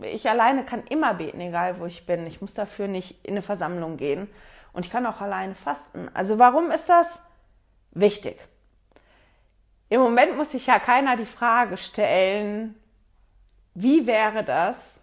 Ich 0.02 0.28
alleine 0.28 0.66
kann 0.66 0.84
immer 0.84 1.14
beten, 1.14 1.40
egal 1.40 1.80
wo 1.80 1.86
ich 1.86 2.04
bin. 2.04 2.26
Ich 2.26 2.42
muss 2.42 2.52
dafür 2.52 2.88
nicht 2.88 3.24
in 3.24 3.32
eine 3.32 3.40
Versammlung 3.40 3.96
gehen. 3.96 4.28
Und 4.74 4.84
ich 4.84 4.92
kann 4.92 5.06
auch 5.06 5.22
alleine 5.22 5.54
fasten. 5.54 6.10
Also 6.12 6.38
warum 6.38 6.70
ist 6.70 6.90
das 6.90 7.22
wichtig? 7.92 8.38
Im 9.88 10.02
Moment 10.02 10.36
muss 10.36 10.50
sich 10.50 10.66
ja 10.66 10.78
keiner 10.78 11.16
die 11.16 11.24
Frage 11.24 11.78
stellen, 11.78 12.74
wie 13.72 14.06
wäre 14.06 14.44
das, 14.44 15.00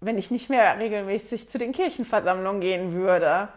wenn 0.00 0.18
ich 0.18 0.30
nicht 0.30 0.50
mehr 0.50 0.78
regelmäßig 0.78 1.48
zu 1.48 1.56
den 1.56 1.72
Kirchenversammlungen 1.72 2.60
gehen 2.60 2.92
würde? 2.92 3.48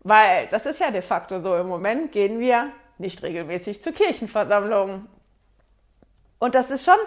Weil 0.00 0.46
das 0.46 0.64
ist 0.64 0.80
ja 0.80 0.90
de 0.90 1.02
facto 1.02 1.40
so. 1.40 1.54
Im 1.56 1.68
Moment 1.68 2.10
gehen 2.10 2.38
wir 2.38 2.72
nicht 2.98 3.22
regelmäßig 3.22 3.82
zu 3.82 3.92
Kirchenversammlungen. 3.92 5.06
Und 6.38 6.54
das 6.54 6.70
ist 6.70 6.84
schon 6.84 6.98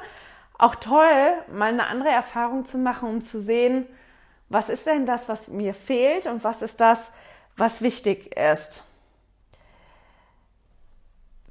auch 0.57 0.75
toll, 0.75 1.33
mal 1.51 1.69
eine 1.69 1.87
andere 1.87 2.09
Erfahrung 2.09 2.65
zu 2.65 2.77
machen, 2.77 3.09
um 3.09 3.21
zu 3.21 3.39
sehen, 3.39 3.85
was 4.49 4.69
ist 4.69 4.85
denn 4.85 5.05
das, 5.05 5.29
was 5.29 5.47
mir 5.47 5.73
fehlt 5.73 6.25
und 6.25 6.43
was 6.43 6.61
ist 6.61 6.81
das, 6.81 7.11
was 7.55 7.81
wichtig 7.81 8.35
ist. 8.35 8.83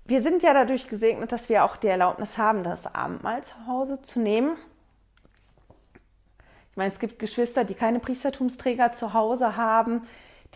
Wir 0.05 0.23
sind 0.23 0.43
ja 0.43 0.55
dadurch 0.55 0.89
gesegnet, 0.89 1.33
dass 1.33 1.49
wir 1.49 1.65
auch 1.65 1.77
die 1.77 1.89
Erlaubnis 1.89 2.39
haben, 2.39 2.63
das 2.63 2.95
Abendmahl 2.95 3.43
zu 3.43 3.67
Hause 3.67 4.01
zu 4.03 4.21
nehmen. 4.21 4.57
Ich 6.71 6.77
meine, 6.77 6.93
es 6.93 6.99
gibt 6.99 7.19
Geschwister, 7.19 7.65
die 7.65 7.75
keine 7.75 7.99
Priestertumsträger 7.99 8.93
zu 8.93 9.15
Hause 9.15 9.57
haben, 9.57 10.07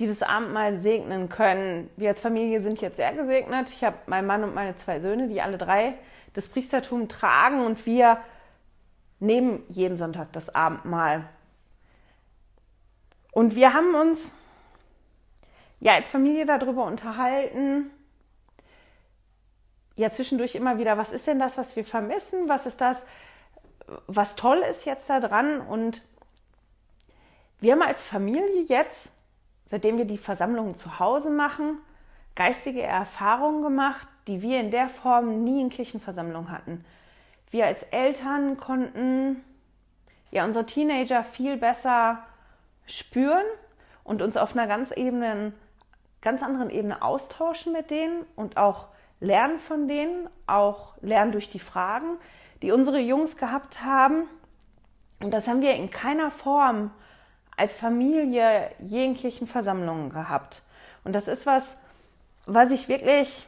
die 0.01 0.07
das 0.07 0.23
Abendmahl 0.23 0.79
segnen 0.79 1.29
können. 1.29 1.91
Wir 1.97 2.09
als 2.09 2.21
Familie 2.21 2.63
sind 2.63 2.81
jetzt 2.81 2.97
sehr 2.97 3.13
gesegnet. 3.13 3.69
Ich 3.69 3.85
habe 3.85 3.99
meinen 4.07 4.27
Mann 4.27 4.43
und 4.43 4.55
meine 4.55 4.75
zwei 4.75 4.99
Söhne, 4.99 5.29
die 5.29 5.43
alle 5.43 5.59
drei 5.59 5.95
das 6.33 6.49
Priestertum 6.49 7.09
tragen 7.09 7.67
und 7.67 7.85
wir 7.85 8.19
nehmen 9.19 9.63
jeden 9.69 9.99
Sonntag 9.99 10.33
das 10.33 10.55
Abendmahl. 10.55 11.29
Und 13.33 13.55
wir 13.55 13.75
haben 13.75 13.95
uns 13.95 14.33
ja 15.81 15.93
als 15.95 16.09
Familie 16.09 16.47
darüber 16.47 16.87
unterhalten, 16.87 17.91
ja 19.97 20.11
zwischendurch 20.11 20.55
immer 20.55 20.79
wieder, 20.79 20.97
was 20.97 21.13
ist 21.13 21.27
denn 21.27 21.39
das, 21.39 21.59
was 21.59 21.77
wir 21.77 21.85
vermissen? 21.85 22.49
Was 22.49 22.65
ist 22.65 22.81
das, 22.81 23.05
was 24.07 24.35
toll 24.35 24.65
ist 24.71 24.87
jetzt 24.87 25.11
da 25.11 25.21
dran? 25.21 25.61
Und 25.61 26.01
wir 27.61 27.73
haben 27.73 27.83
als 27.83 28.03
Familie 28.03 28.63
jetzt, 28.63 29.13
seitdem 29.71 29.99
wir 29.99 30.05
die 30.05 30.19
Versammlungen 30.19 30.75
zu 30.75 30.99
Hause 30.99 31.31
machen, 31.31 31.79
geistige 32.35 32.83
Erfahrungen 32.83 33.63
gemacht, 33.63 34.07
die 34.27 34.43
wir 34.43 34.61
in 34.61 34.71
der 34.71 34.89
Form 34.89 35.45
nie 35.45 35.61
in 35.61 35.69
Kirchenversammlungen 35.69 36.51
hatten. 36.51 36.85
Wir 37.51 37.67
als 37.67 37.83
Eltern 37.85 38.57
konnten 38.57 39.43
ja 40.31 40.45
unsere 40.45 40.67
Teenager 40.67 41.25
viel 41.25 41.57
besser 41.57 42.23
spüren 42.87 43.45
und 44.05 44.23
uns 44.23 44.37
auf 44.37 44.57
einer 44.57 44.67
ganz, 44.67 44.93
Ebene, 44.93 45.53
ganz 46.21 46.43
anderen 46.43 46.71
Ebene 46.71 47.03
austauschen 47.03 47.73
mit 47.73 47.91
denen 47.91 48.25
und 48.37 48.57
auch 48.57 48.89
lernen 49.21 49.59
von 49.59 49.89
denen, 49.89 50.29
auch 50.47 50.95
lernen 51.01 51.33
durch 51.33 51.51
die 51.51 51.59
Fragen, 51.59 52.19
die 52.63 52.73
unsere 52.73 52.99
Jungs 52.99 53.37
gehabt 53.37 53.83
haben. 53.83 54.29
Und 55.23 55.33
das 55.33 55.47
haben 55.47 55.61
wir 55.61 55.75
in 55.75 55.91
keiner 55.91 56.31
Form 56.31 56.91
als 57.61 57.75
Familie 57.75 58.71
in 58.81 59.15
Kirchenversammlungen 59.15 60.09
gehabt. 60.09 60.63
Und 61.05 61.13
das 61.13 61.29
ist 61.29 61.45
was, 61.45 61.77
was 62.47 62.71
ich 62.71 62.89
wirklich, 62.89 63.47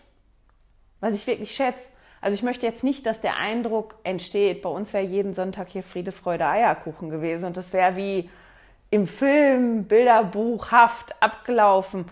was 1.00 1.14
ich 1.14 1.26
wirklich 1.26 1.54
schätze. 1.54 1.83
Also 2.21 2.35
ich 2.35 2.42
möchte 2.42 2.66
jetzt 2.66 2.85
nicht, 2.85 3.07
dass 3.07 3.23
der 3.23 3.38
Eindruck 3.38 3.95
entsteht, 4.04 4.61
bei 4.61 4.69
uns 4.69 4.92
wäre 4.92 5.02
jeden 5.02 5.33
Sonntag 5.33 5.69
hier 5.69 5.83
Friede, 5.83 6.12
Freude, 6.12 6.47
Eierkuchen 6.47 7.09
gewesen 7.09 7.47
und 7.47 7.57
das 7.57 7.73
wäre 7.73 7.97
wie 7.97 8.28
im 8.90 9.07
Film, 9.07 9.85
Bilderbuchhaft 9.85 11.21
abgelaufen. 11.23 12.04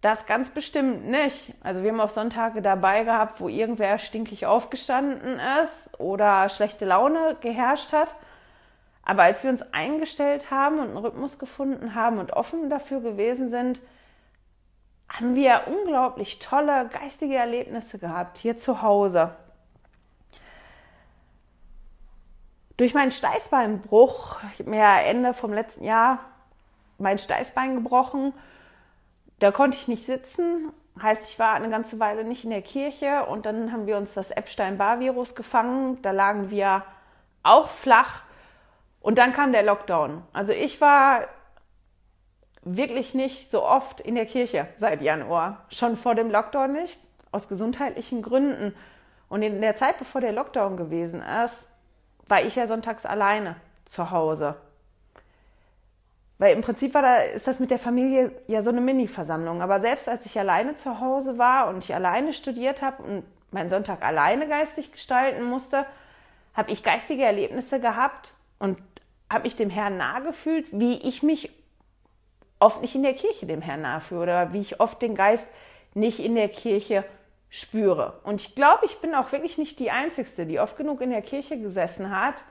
Das 0.00 0.26
ganz 0.26 0.50
bestimmt 0.50 1.06
nicht. 1.06 1.54
Also 1.62 1.84
wir 1.84 1.92
haben 1.92 2.00
auch 2.00 2.10
Sonntage 2.10 2.62
dabei 2.62 3.04
gehabt, 3.04 3.40
wo 3.40 3.48
irgendwer 3.48 3.98
stinkig 4.00 4.44
aufgestanden 4.44 5.40
ist 5.62 5.98
oder 6.00 6.48
schlechte 6.48 6.84
Laune 6.84 7.36
geherrscht 7.40 7.92
hat. 7.92 8.08
Aber 9.08 9.22
als 9.22 9.42
wir 9.42 9.48
uns 9.48 9.62
eingestellt 9.72 10.50
haben 10.50 10.80
und 10.80 10.88
einen 10.88 10.98
Rhythmus 10.98 11.38
gefunden 11.38 11.94
haben 11.94 12.18
und 12.18 12.34
offen 12.34 12.68
dafür 12.68 13.00
gewesen 13.00 13.48
sind, 13.48 13.80
haben 15.08 15.34
wir 15.34 15.62
unglaublich 15.66 16.40
tolle 16.40 16.90
geistige 16.92 17.36
Erlebnisse 17.36 17.98
gehabt 17.98 18.36
hier 18.36 18.58
zu 18.58 18.82
Hause. 18.82 19.34
Durch 22.76 22.92
meinen 22.92 23.10
Steißbeinbruch, 23.10 24.40
ich 24.52 24.58
habe 24.58 24.70
mir 24.70 24.84
Ende 24.84 25.32
vom 25.32 25.54
letzten 25.54 25.84
Jahr 25.84 26.18
mein 26.98 27.16
Steißbein 27.18 27.76
gebrochen, 27.76 28.34
da 29.38 29.52
konnte 29.52 29.78
ich 29.78 29.88
nicht 29.88 30.04
sitzen. 30.04 30.70
Heißt, 31.02 31.30
ich 31.30 31.38
war 31.38 31.54
eine 31.54 31.70
ganze 31.70 31.98
Weile 31.98 32.24
nicht 32.24 32.44
in 32.44 32.50
der 32.50 32.60
Kirche 32.60 33.24
und 33.24 33.46
dann 33.46 33.72
haben 33.72 33.86
wir 33.86 33.96
uns 33.96 34.12
das 34.12 34.30
Epstein-Barr-Virus 34.30 35.34
gefangen. 35.34 36.02
Da 36.02 36.10
lagen 36.10 36.50
wir 36.50 36.82
auch 37.42 37.70
flach 37.70 38.27
und 39.08 39.16
dann 39.16 39.32
kam 39.32 39.52
der 39.52 39.62
Lockdown. 39.62 40.22
Also 40.34 40.52
ich 40.52 40.82
war 40.82 41.28
wirklich 42.60 43.14
nicht 43.14 43.48
so 43.48 43.64
oft 43.64 44.02
in 44.02 44.16
der 44.16 44.26
Kirche 44.26 44.68
seit 44.76 45.00
Januar. 45.00 45.64
Schon 45.70 45.96
vor 45.96 46.14
dem 46.14 46.30
Lockdown 46.30 46.74
nicht, 46.74 47.00
aus 47.32 47.48
gesundheitlichen 47.48 48.20
Gründen. 48.20 48.74
Und 49.30 49.40
in 49.40 49.62
der 49.62 49.76
Zeit, 49.76 49.96
bevor 49.96 50.20
der 50.20 50.32
Lockdown 50.32 50.76
gewesen 50.76 51.22
ist, 51.42 51.70
war 52.26 52.42
ich 52.42 52.56
ja 52.56 52.66
sonntags 52.66 53.06
alleine 53.06 53.56
zu 53.86 54.10
Hause. 54.10 54.56
Weil 56.36 56.54
im 56.54 56.60
Prinzip 56.60 56.92
war 56.92 57.00
da, 57.00 57.16
ist 57.16 57.48
das 57.48 57.60
mit 57.60 57.70
der 57.70 57.78
Familie 57.78 58.32
ja 58.46 58.62
so 58.62 58.68
eine 58.68 58.82
Mini-Versammlung. 58.82 59.62
Aber 59.62 59.80
selbst 59.80 60.06
als 60.06 60.26
ich 60.26 60.38
alleine 60.38 60.74
zu 60.74 61.00
Hause 61.00 61.38
war 61.38 61.68
und 61.68 61.82
ich 61.82 61.94
alleine 61.94 62.34
studiert 62.34 62.82
habe 62.82 63.02
und 63.02 63.24
meinen 63.52 63.70
Sonntag 63.70 64.04
alleine 64.04 64.46
geistig 64.48 64.92
gestalten 64.92 65.44
musste, 65.44 65.86
habe 66.52 66.72
ich 66.72 66.82
geistige 66.82 67.24
Erlebnisse 67.24 67.80
gehabt 67.80 68.34
und 68.58 68.87
habe 69.30 69.44
mich 69.44 69.56
dem 69.56 69.70
Herrn 69.70 69.96
nahe 69.96 70.22
gefühlt, 70.22 70.66
wie 70.72 70.98
ich 71.06 71.22
mich 71.22 71.50
oft 72.58 72.80
nicht 72.80 72.94
in 72.94 73.02
der 73.02 73.14
Kirche 73.14 73.46
dem 73.46 73.62
Herrn 73.62 73.82
nachführe 73.82 74.22
oder 74.22 74.52
wie 74.52 74.60
ich 74.60 74.80
oft 74.80 75.00
den 75.02 75.14
Geist 75.14 75.48
nicht 75.94 76.18
in 76.18 76.34
der 76.34 76.48
Kirche 76.48 77.04
spüre. 77.50 78.20
Und 78.24 78.40
ich 78.40 78.54
glaube, 78.54 78.84
ich 78.86 78.98
bin 78.98 79.14
auch 79.14 79.32
wirklich 79.32 79.58
nicht 79.58 79.78
die 79.78 79.90
Einzige, 79.90 80.46
die 80.46 80.60
oft 80.60 80.76
genug 80.76 81.00
in 81.00 81.10
der 81.10 81.22
Kirche 81.22 81.58
gesessen 81.58 82.10
hat 82.10 82.44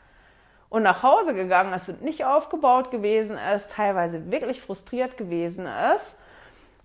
und 0.69 0.83
nach 0.83 1.03
Hause 1.03 1.33
gegangen 1.33 1.73
ist 1.73 1.89
und 1.89 2.01
nicht 2.01 2.25
aufgebaut 2.25 2.91
gewesen 2.91 3.37
ist, 3.55 3.71
teilweise 3.71 4.31
wirklich 4.31 4.61
frustriert 4.61 5.17
gewesen 5.17 5.67
ist. 5.95 6.17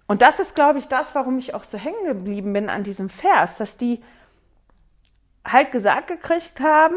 Und 0.07 0.20
das 0.20 0.38
ist, 0.40 0.55
glaube 0.55 0.78
ich, 0.78 0.88
das, 0.88 1.14
warum 1.14 1.38
ich 1.38 1.55
auch 1.55 1.64
so 1.64 1.78
hängen 1.78 2.05
geblieben 2.05 2.52
bin 2.52 2.68
an 2.68 2.85
diesem 2.85 3.09
Vers, 3.09 3.57
dass 3.57 3.78
die 3.78 4.02
halt 5.44 5.72
gesagt 5.72 6.09
gekriegt 6.09 6.61
haben, 6.61 6.96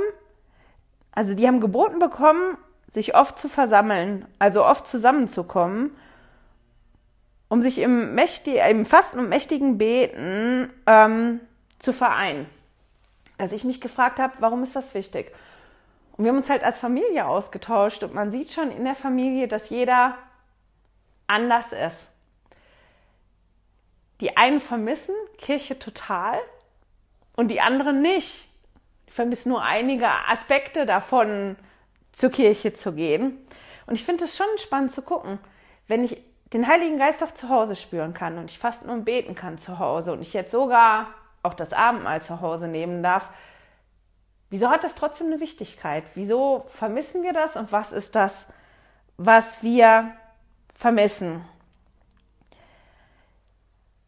also 1.11 1.33
die 1.33 1.47
haben 1.47 1.61
geboten 1.61 1.99
bekommen, 1.99 2.57
sich 2.89 3.15
oft 3.15 3.39
zu 3.39 3.49
versammeln, 3.49 4.25
also 4.39 4.65
oft 4.65 4.87
zusammenzukommen 4.87 5.91
um 7.47 7.61
sich 7.61 7.79
im, 7.79 8.15
Mächtig, 8.15 8.55
im 8.69 8.85
Fasten 8.85 9.19
und 9.19 9.29
mächtigen 9.29 9.77
Beten 9.77 10.69
ähm, 10.85 11.39
zu 11.79 11.93
vereinen. 11.93 12.47
Dass 13.37 13.51
ich 13.51 13.63
mich 13.63 13.81
gefragt 13.81 14.19
habe, 14.19 14.33
warum 14.39 14.63
ist 14.63 14.75
das 14.75 14.93
wichtig? 14.93 15.31
Und 16.13 16.23
wir 16.23 16.31
haben 16.31 16.37
uns 16.37 16.49
halt 16.49 16.63
als 16.63 16.79
Familie 16.79 17.27
ausgetauscht 17.27 18.03
und 18.03 18.13
man 18.13 18.31
sieht 18.31 18.51
schon 18.51 18.71
in 18.71 18.85
der 18.85 18.95
Familie, 18.95 19.47
dass 19.47 19.69
jeder 19.69 20.17
anders 21.27 21.73
ist. 21.73 22.09
Die 24.21 24.37
einen 24.37 24.61
vermissen 24.61 25.15
Kirche 25.37 25.77
total 25.77 26.39
und 27.35 27.49
die 27.49 27.59
anderen 27.59 28.01
nicht. 28.01 28.47
Die 29.07 29.11
vermissen 29.11 29.49
nur 29.49 29.61
einige 29.61 30.09
Aspekte 30.09 30.85
davon, 30.85 31.57
zur 32.15 32.29
Kirche 32.29 32.73
zu 32.73 32.93
gehen. 32.93 33.37
Und 33.87 33.95
ich 33.95 34.05
finde 34.05 34.23
es 34.23 34.37
schon 34.37 34.47
spannend 34.57 34.93
zu 34.93 35.01
gucken, 35.01 35.37
wenn 35.87 36.03
ich 36.03 36.23
den 36.53 36.65
Heiligen 36.65 36.97
Geist 36.97 37.21
auch 37.21 37.33
zu 37.33 37.49
Hause 37.49 37.75
spüren 37.75 38.13
kann 38.13 38.37
und 38.37 38.49
ich 38.49 38.57
fasten 38.57 38.89
und 38.89 39.03
beten 39.03 39.35
kann 39.35 39.57
zu 39.57 39.79
Hause 39.79 40.13
und 40.13 40.21
ich 40.21 40.33
jetzt 40.33 40.51
sogar 40.51 41.07
auch 41.43 41.53
das 41.53 41.73
Abendmahl 41.73 42.21
zu 42.21 42.39
Hause 42.39 42.69
nehmen 42.69 43.03
darf, 43.03 43.29
wieso 44.49 44.69
hat 44.69 44.85
das 44.85 44.95
trotzdem 44.95 45.27
eine 45.27 45.41
Wichtigkeit? 45.41 46.05
Wieso 46.15 46.65
vermissen 46.69 47.21
wir 47.21 47.33
das 47.33 47.57
und 47.57 47.73
was 47.73 47.91
ist 47.91 48.15
das, 48.15 48.47
was 49.17 49.61
wir 49.61 50.11
vermissen? 50.73 51.43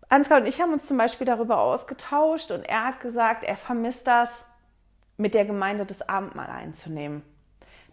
Ansgar 0.08 0.40
und 0.40 0.48
ich 0.48 0.62
haben 0.62 0.72
uns 0.72 0.88
zum 0.88 0.98
Beispiel 0.98 1.28
darüber 1.28 1.60
ausgetauscht 1.60 2.52
und 2.52 2.64
er 2.64 2.86
hat 2.86 3.02
gesagt, 3.02 3.44
er 3.44 3.58
vermisst 3.58 4.08
das, 4.08 4.46
mit 5.18 5.34
der 5.34 5.44
Gemeinde 5.44 5.86
das 5.86 6.08
Abendmahl 6.08 6.50
einzunehmen. 6.50 7.24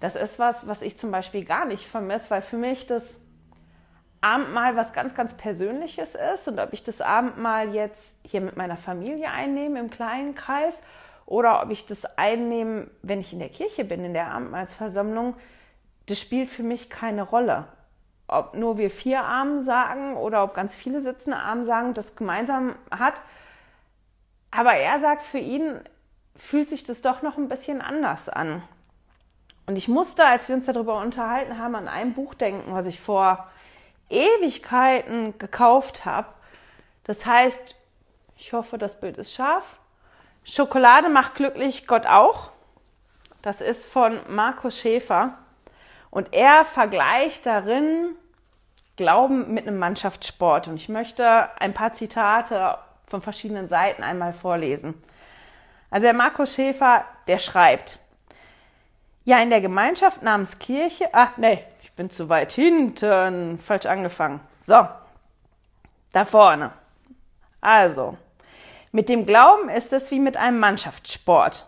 Das 0.00 0.16
ist 0.16 0.38
was, 0.38 0.66
was 0.66 0.82
ich 0.82 0.98
zum 0.98 1.10
Beispiel 1.10 1.44
gar 1.44 1.64
nicht 1.64 1.86
vermisse, 1.86 2.30
weil 2.30 2.42
für 2.42 2.56
mich 2.56 2.86
das 2.86 3.20
Abendmahl 4.20 4.74
was 4.74 4.92
ganz, 4.94 5.14
ganz 5.14 5.34
Persönliches 5.34 6.14
ist 6.34 6.48
und 6.48 6.58
ob 6.58 6.72
ich 6.72 6.82
das 6.82 7.02
Abendmahl 7.02 7.74
jetzt 7.74 8.16
hier 8.24 8.40
mit 8.40 8.56
meiner 8.56 8.76
Familie 8.76 9.30
einnehme 9.30 9.78
im 9.78 9.90
kleinen 9.90 10.34
Kreis 10.34 10.82
oder 11.26 11.62
ob 11.62 11.70
ich 11.70 11.86
das 11.86 12.04
einnehme, 12.16 12.88
wenn 13.02 13.20
ich 13.20 13.32
in 13.32 13.38
der 13.38 13.50
Kirche 13.50 13.84
bin, 13.84 14.04
in 14.04 14.14
der 14.14 14.30
Abendmahlsversammlung, 14.30 15.34
das 16.06 16.18
spielt 16.18 16.48
für 16.48 16.62
mich 16.62 16.90
keine 16.90 17.22
Rolle. 17.22 17.66
Ob 18.26 18.54
nur 18.54 18.78
wir 18.78 18.90
vier 18.90 19.22
Armen 19.22 19.62
sagen 19.62 20.16
oder 20.16 20.42
ob 20.42 20.54
ganz 20.54 20.74
viele 20.74 21.00
sitzende 21.00 21.36
Armen 21.36 21.66
sagen, 21.66 21.92
das 21.92 22.16
gemeinsam 22.16 22.76
hat. 22.90 23.20
Aber 24.50 24.72
er 24.72 24.98
sagt, 25.00 25.22
für 25.22 25.38
ihn 25.38 25.80
fühlt 26.36 26.68
sich 26.70 26.84
das 26.84 27.02
doch 27.02 27.22
noch 27.22 27.36
ein 27.36 27.48
bisschen 27.48 27.80
anders 27.82 28.28
an. 28.28 28.62
Und 29.66 29.76
ich 29.76 29.88
musste, 29.88 30.26
als 30.26 30.48
wir 30.48 30.56
uns 30.56 30.66
darüber 30.66 30.98
unterhalten 31.00 31.58
haben, 31.58 31.74
an 31.74 31.88
ein 31.88 32.14
Buch 32.14 32.34
denken, 32.34 32.74
was 32.74 32.86
ich 32.86 33.00
vor 33.00 33.48
Ewigkeiten 34.10 35.38
gekauft 35.38 36.04
habe. 36.04 36.28
Das 37.04 37.24
heißt, 37.24 37.74
ich 38.36 38.52
hoffe, 38.52 38.78
das 38.78 39.00
Bild 39.00 39.16
ist 39.16 39.32
scharf. 39.32 39.78
Schokolade 40.44 41.08
macht 41.08 41.34
glücklich, 41.36 41.86
Gott 41.86 42.06
auch. 42.06 42.50
Das 43.40 43.60
ist 43.60 43.86
von 43.86 44.20
Markus 44.28 44.78
Schäfer. 44.78 45.38
Und 46.10 46.32
er 46.32 46.64
vergleicht 46.64 47.46
darin 47.46 48.14
Glauben 48.96 49.52
mit 49.52 49.66
einem 49.66 49.78
Mannschaftssport. 49.78 50.68
Und 50.68 50.76
ich 50.76 50.88
möchte 50.88 51.48
ein 51.58 51.74
paar 51.74 51.92
Zitate 51.92 52.78
von 53.06 53.22
verschiedenen 53.22 53.66
Seiten 53.66 54.02
einmal 54.02 54.32
vorlesen. 54.32 54.94
Also 55.90 56.04
der 56.04 56.14
Markus 56.14 56.54
Schäfer, 56.54 57.04
der 57.26 57.38
schreibt, 57.38 57.98
ja, 59.24 59.38
in 59.38 59.50
der 59.50 59.60
Gemeinschaft 59.60 60.22
namens 60.22 60.58
Kirche, 60.58 61.08
ach 61.12 61.36
nee, 61.36 61.60
ich 61.82 61.92
bin 61.92 62.10
zu 62.10 62.28
weit 62.28 62.52
hinten, 62.52 63.58
falsch 63.58 63.86
angefangen. 63.86 64.40
So, 64.66 64.86
da 66.12 66.24
vorne. 66.24 66.72
Also, 67.60 68.16
mit 68.92 69.08
dem 69.08 69.26
Glauben 69.26 69.68
ist 69.70 69.92
es 69.92 70.10
wie 70.10 70.20
mit 70.20 70.36
einem 70.36 70.60
Mannschaftssport. 70.60 71.66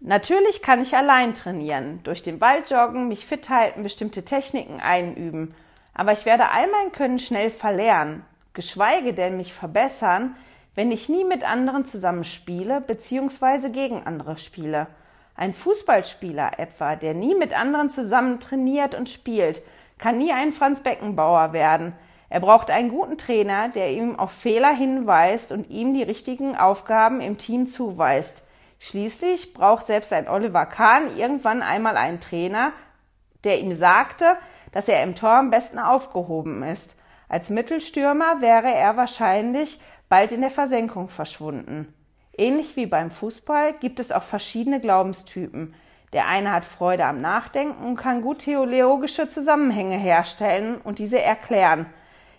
Natürlich 0.00 0.62
kann 0.62 0.82
ich 0.82 0.96
allein 0.96 1.34
trainieren, 1.34 2.00
durch 2.04 2.22
den 2.22 2.40
Wald 2.40 2.70
joggen, 2.70 3.08
mich 3.08 3.26
fit 3.26 3.48
halten, 3.48 3.82
bestimmte 3.82 4.24
Techniken 4.24 4.80
einüben. 4.80 5.54
Aber 5.94 6.12
ich 6.12 6.24
werde 6.26 6.50
all 6.50 6.68
mein 6.68 6.92
Können 6.92 7.18
schnell 7.18 7.50
verlernen, 7.50 8.24
geschweige 8.52 9.14
denn 9.14 9.36
mich 9.36 9.52
verbessern, 9.52 10.36
wenn 10.74 10.92
ich 10.92 11.08
nie 11.08 11.24
mit 11.24 11.42
anderen 11.42 11.84
zusammenspiele 11.84 12.80
bzw. 12.80 13.70
gegen 13.70 14.06
andere 14.06 14.36
spiele. 14.36 14.86
Ein 15.38 15.54
Fußballspieler 15.54 16.58
etwa, 16.58 16.96
der 16.96 17.14
nie 17.14 17.36
mit 17.36 17.56
anderen 17.56 17.90
zusammen 17.90 18.40
trainiert 18.40 18.96
und 18.96 19.08
spielt, 19.08 19.62
kann 19.96 20.18
nie 20.18 20.32
ein 20.32 20.50
Franz 20.50 20.80
Beckenbauer 20.80 21.52
werden. 21.52 21.92
Er 22.28 22.40
braucht 22.40 22.72
einen 22.72 22.88
guten 22.88 23.18
Trainer, 23.18 23.68
der 23.68 23.92
ihm 23.92 24.18
auf 24.18 24.32
Fehler 24.32 24.74
hinweist 24.74 25.52
und 25.52 25.70
ihm 25.70 25.94
die 25.94 26.02
richtigen 26.02 26.56
Aufgaben 26.56 27.20
im 27.20 27.38
Team 27.38 27.68
zuweist. 27.68 28.42
Schließlich 28.80 29.54
braucht 29.54 29.86
selbst 29.86 30.12
ein 30.12 30.26
Oliver 30.26 30.66
Kahn 30.66 31.16
irgendwann 31.16 31.62
einmal 31.62 31.96
einen 31.96 32.18
Trainer, 32.18 32.72
der 33.44 33.60
ihm 33.60 33.76
sagte, 33.76 34.36
dass 34.72 34.88
er 34.88 35.04
im 35.04 35.14
Tor 35.14 35.34
am 35.34 35.50
besten 35.50 35.78
aufgehoben 35.78 36.64
ist. 36.64 36.96
Als 37.28 37.48
Mittelstürmer 37.48 38.40
wäre 38.40 38.74
er 38.74 38.96
wahrscheinlich 38.96 39.80
bald 40.08 40.32
in 40.32 40.40
der 40.40 40.50
Versenkung 40.50 41.06
verschwunden. 41.06 41.94
Ähnlich 42.38 42.76
wie 42.76 42.86
beim 42.86 43.10
Fußball 43.10 43.74
gibt 43.74 43.98
es 43.98 44.12
auch 44.12 44.22
verschiedene 44.22 44.80
Glaubenstypen. 44.80 45.74
Der 46.12 46.28
eine 46.28 46.52
hat 46.52 46.64
Freude 46.64 47.04
am 47.04 47.20
Nachdenken 47.20 47.84
und 47.84 47.96
kann 47.96 48.22
gut 48.22 48.38
theologische 48.38 49.28
Zusammenhänge 49.28 49.98
herstellen 49.98 50.80
und 50.82 51.00
diese 51.00 51.20
erklären. 51.20 51.86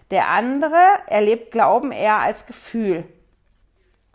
Der 0.09 0.29
andere 0.29 0.79
erlebt 1.07 1.51
Glauben 1.51 1.91
eher 1.91 2.17
als 2.17 2.45
Gefühl 2.45 3.03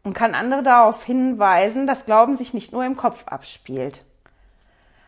und 0.02 0.14
kann 0.14 0.34
andere 0.34 0.62
darauf 0.62 1.04
hinweisen, 1.04 1.86
dass 1.86 2.06
Glauben 2.06 2.36
sich 2.36 2.54
nicht 2.54 2.72
nur 2.72 2.84
im 2.84 2.96
Kopf 2.96 3.26
abspielt. 3.26 4.02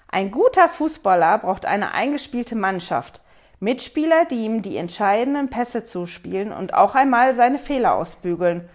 Ein 0.09 0.31
guter 0.31 0.69
Fußballer 0.69 1.39
braucht 1.39 1.67
eine 1.67 1.93
eingespielte 1.93 2.55
Mannschaft, 2.55 3.21
Mitspieler, 3.61 4.27
die 4.27 4.45
ihm 4.45 4.61
die 4.61 4.77
entscheidenden 4.77 5.49
Pässe 5.49 5.85
zuspielen 5.85 6.53
und 6.53 6.75
auch 6.75 6.95
einmal 6.95 7.35
seine 7.35 7.59
Fehler 7.59 7.95
ausbügeln. 7.95 8.69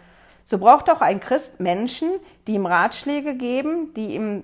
So 0.52 0.58
braucht 0.58 0.90
auch 0.90 1.00
ein 1.00 1.22
Christ 1.22 1.62
Menschen, 1.62 2.10
die 2.46 2.56
ihm 2.56 2.66
Ratschläge 2.66 3.36
geben, 3.36 3.94
die 3.94 4.16
ihm, 4.16 4.44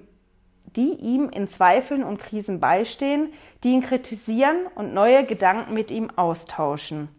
die 0.63 0.93
ihm 0.93 1.27
in 1.27 1.49
Zweifeln 1.49 2.01
und 2.01 2.17
Krisen 2.17 2.61
beistehen, 2.61 3.33
die 3.61 3.73
ihn 3.73 3.81
kritisieren 3.81 4.67
und 4.73 4.93
neue 4.93 5.25
Gedanken 5.25 5.73
mit 5.73 5.91
ihm 5.91 6.09
austauschen. 6.15 7.09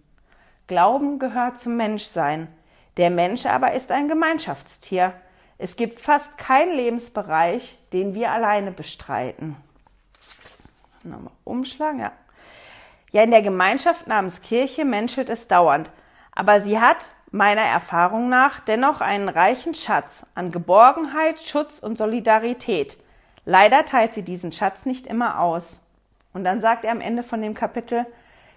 Glauben 0.68 1.18
gehört 1.18 1.59
zum 1.59 1.77
Menschsein. 1.77 2.48
Der 2.96 3.11
Mensch 3.11 3.44
aber 3.44 3.74
ist 3.74 3.92
ein 3.92 4.09
Gemeinschaftstier. 4.09 5.12
Es 5.59 5.77
gibt 5.77 6.01
fast 6.01 6.38
keinen 6.38 6.74
Lebensbereich, 6.74 7.77
den 7.92 8.14
wir 8.14 8.33
alleine 8.33 8.70
bestreiten. 8.70 9.55
Nochmal 11.03 11.35
umschlagen, 11.44 12.01
ja. 12.01 12.12
Ja, 13.12 13.22
in 13.22 13.33
der 13.33 13.42
Gemeinschaft 13.42 14.07
namens 14.07 14.40
Kirche 14.40 14.87
menschelt 14.87 15.29
es 15.29 15.46
dauernd, 15.46 15.90
aber 16.33 16.62
sie 16.62 16.81
hat 16.81 17.11
meiner 17.30 17.62
Erfahrung 17.62 18.28
nach 18.28 18.60
dennoch 18.60 19.00
einen 19.00 19.28
reichen 19.28 19.74
Schatz 19.74 20.24
an 20.34 20.50
Geborgenheit, 20.50 21.40
Schutz 21.40 21.78
und 21.78 21.98
Solidarität. 21.98 22.98
Leider 23.44 23.84
teilt 23.84 24.14
sie 24.14 24.22
diesen 24.22 24.52
Schatz 24.52 24.84
nicht 24.86 25.06
immer 25.06 25.40
aus. 25.40 25.80
Und 26.32 26.44
dann 26.44 26.60
sagt 26.60 26.84
er 26.84 26.92
am 26.92 27.00
Ende 27.00 27.22
von 27.22 27.42
dem 27.42 27.54
Kapitel, 27.54 28.06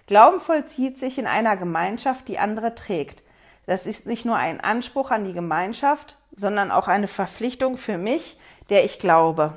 Glauben 0.06 0.40
vollzieht 0.40 0.98
sich 0.98 1.18
in 1.18 1.26
einer 1.26 1.56
Gemeinschaft, 1.56 2.28
die 2.28 2.38
andere 2.38 2.74
trägt. 2.74 3.22
Das 3.66 3.86
ist 3.86 4.06
nicht 4.06 4.24
nur 4.24 4.36
ein 4.36 4.60
Anspruch 4.60 5.10
an 5.10 5.24
die 5.24 5.32
Gemeinschaft, 5.32 6.16
sondern 6.34 6.70
auch 6.70 6.88
eine 6.88 7.08
Verpflichtung 7.08 7.76
für 7.76 7.98
mich, 7.98 8.38
der 8.68 8.84
ich 8.84 8.98
glaube. 8.98 9.56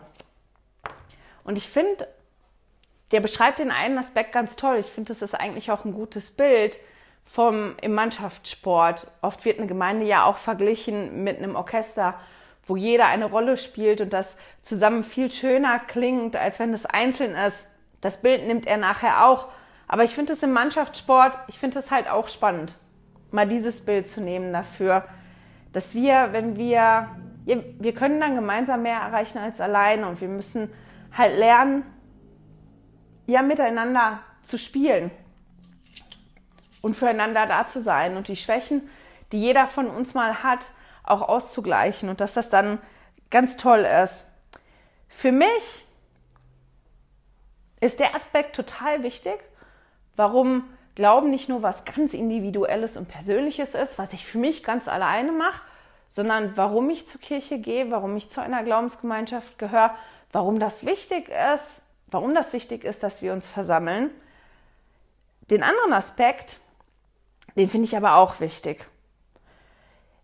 Und 1.44 1.58
ich 1.58 1.68
finde, 1.68 2.08
der 3.12 3.22
beschreibt 3.22 3.60
den 3.60 3.72
einen 3.72 3.98
Aspekt 3.98 4.32
ganz 4.32 4.56
toll. 4.56 4.78
Ich 4.78 4.88
finde, 4.88 5.10
das 5.10 5.22
ist 5.22 5.34
eigentlich 5.34 5.72
auch 5.72 5.86
ein 5.86 5.94
gutes 5.94 6.32
Bild 6.32 6.78
vom 7.26 7.76
im 7.82 7.94
Mannschaftssport. 7.94 9.08
Oft 9.22 9.44
wird 9.46 9.58
eine 9.58 9.68
Gemeinde 9.68 10.06
ja 10.06 10.24
auch 10.24 10.38
verglichen 10.38 11.24
mit 11.24 11.38
einem 11.38 11.56
Orchester, 11.56 12.16
wo 12.66 12.76
jeder 12.76 13.08
eine 13.08 13.26
Rolle 13.26 13.58
spielt 13.58 14.02
und 14.02 14.14
das 14.14 14.38
zusammen 14.62 15.04
viel 15.04 15.32
schöner 15.32 15.80
klingt, 15.80 16.36
als 16.36 16.60
wenn 16.60 16.74
es 16.74 16.86
einzeln 16.86 17.36
ist. 17.36 17.68
Das 18.02 18.22
Bild 18.22 18.48
nimmt 18.48 18.66
er 18.66 18.78
nachher 18.78 19.26
auch. 19.26 19.50
Aber 19.88 20.04
ich 20.04 20.16
finde 20.16 20.34
es 20.34 20.44
im 20.44 20.52
Mannschaftssport, 20.52 21.38
ich 21.48 21.60
finde 21.60 21.80
es 21.80 21.92
halt 21.92 22.10
auch 22.10 22.28
spannend 22.28 22.76
mal 23.32 23.48
dieses 23.48 23.82
Bild 23.82 24.08
zu 24.08 24.22
nehmen 24.22 24.54
dafür, 24.54 25.04
dass 25.74 25.94
wir, 25.94 26.30
wenn 26.32 26.56
wir, 26.56 27.10
wir 27.46 27.94
können 27.94 28.20
dann 28.20 28.36
gemeinsam 28.36 28.84
mehr 28.84 29.00
erreichen 29.00 29.38
als 29.38 29.60
alleine 29.60 30.08
und 30.08 30.22
wir 30.22 30.30
müssen 30.30 30.72
halt 31.16 31.38
lernen, 31.38 31.84
ja, 33.28 33.42
miteinander 33.42 34.20
zu 34.42 34.58
spielen 34.58 35.12
und 36.86 36.94
füreinander 36.94 37.48
da 37.48 37.66
zu 37.66 37.82
sein 37.82 38.16
und 38.16 38.28
die 38.28 38.36
Schwächen, 38.36 38.88
die 39.32 39.42
jeder 39.42 39.66
von 39.66 39.88
uns 39.90 40.14
mal 40.14 40.44
hat, 40.44 40.68
auch 41.04 41.24
auszugleichen 41.24 42.10
und 42.10 42.22
dass 42.22 42.36
das 42.36 42.52
dann 42.52 42.78
ganz 43.32 43.58
toll 43.58 43.88
ist. 44.04 44.28
Für 45.10 45.32
mich 45.32 45.88
ist 47.82 48.00
der 48.00 48.14
Aspekt 48.14 48.56
total 48.56 49.02
wichtig, 49.02 49.40
warum 50.16 50.64
Glauben 50.94 51.32
nicht 51.32 51.50
nur 51.50 51.64
was 51.64 51.86
ganz 51.86 52.14
Individuelles 52.14 52.98
und 52.98 53.08
Persönliches 53.08 53.74
ist, 53.74 53.98
was 53.98 54.14
ich 54.14 54.24
für 54.24 54.38
mich 54.38 54.62
ganz 54.62 54.88
alleine 54.88 55.32
mache, 55.32 55.64
sondern 56.08 56.56
warum 56.56 56.88
ich 56.92 57.08
zur 57.08 57.20
Kirche 57.20 57.58
gehe, 57.58 57.90
warum 57.90 58.16
ich 58.16 58.30
zu 58.30 58.42
einer 58.42 58.62
Glaubensgemeinschaft 58.62 59.58
gehöre, 59.58 59.96
warum 60.32 60.60
das 60.60 60.86
wichtig 60.86 61.30
ist, 61.30 61.72
warum 62.12 62.36
das 62.36 62.54
wichtig 62.54 62.84
ist, 62.84 63.02
dass 63.02 63.24
wir 63.24 63.34
uns 63.34 63.48
versammeln. 63.48 64.12
Den 65.50 65.64
anderen 65.64 65.94
Aspekt, 65.94 66.60
den 67.56 67.70
finde 67.70 67.86
ich 67.86 67.96
aber 67.96 68.16
auch 68.16 68.40
wichtig. 68.40 68.88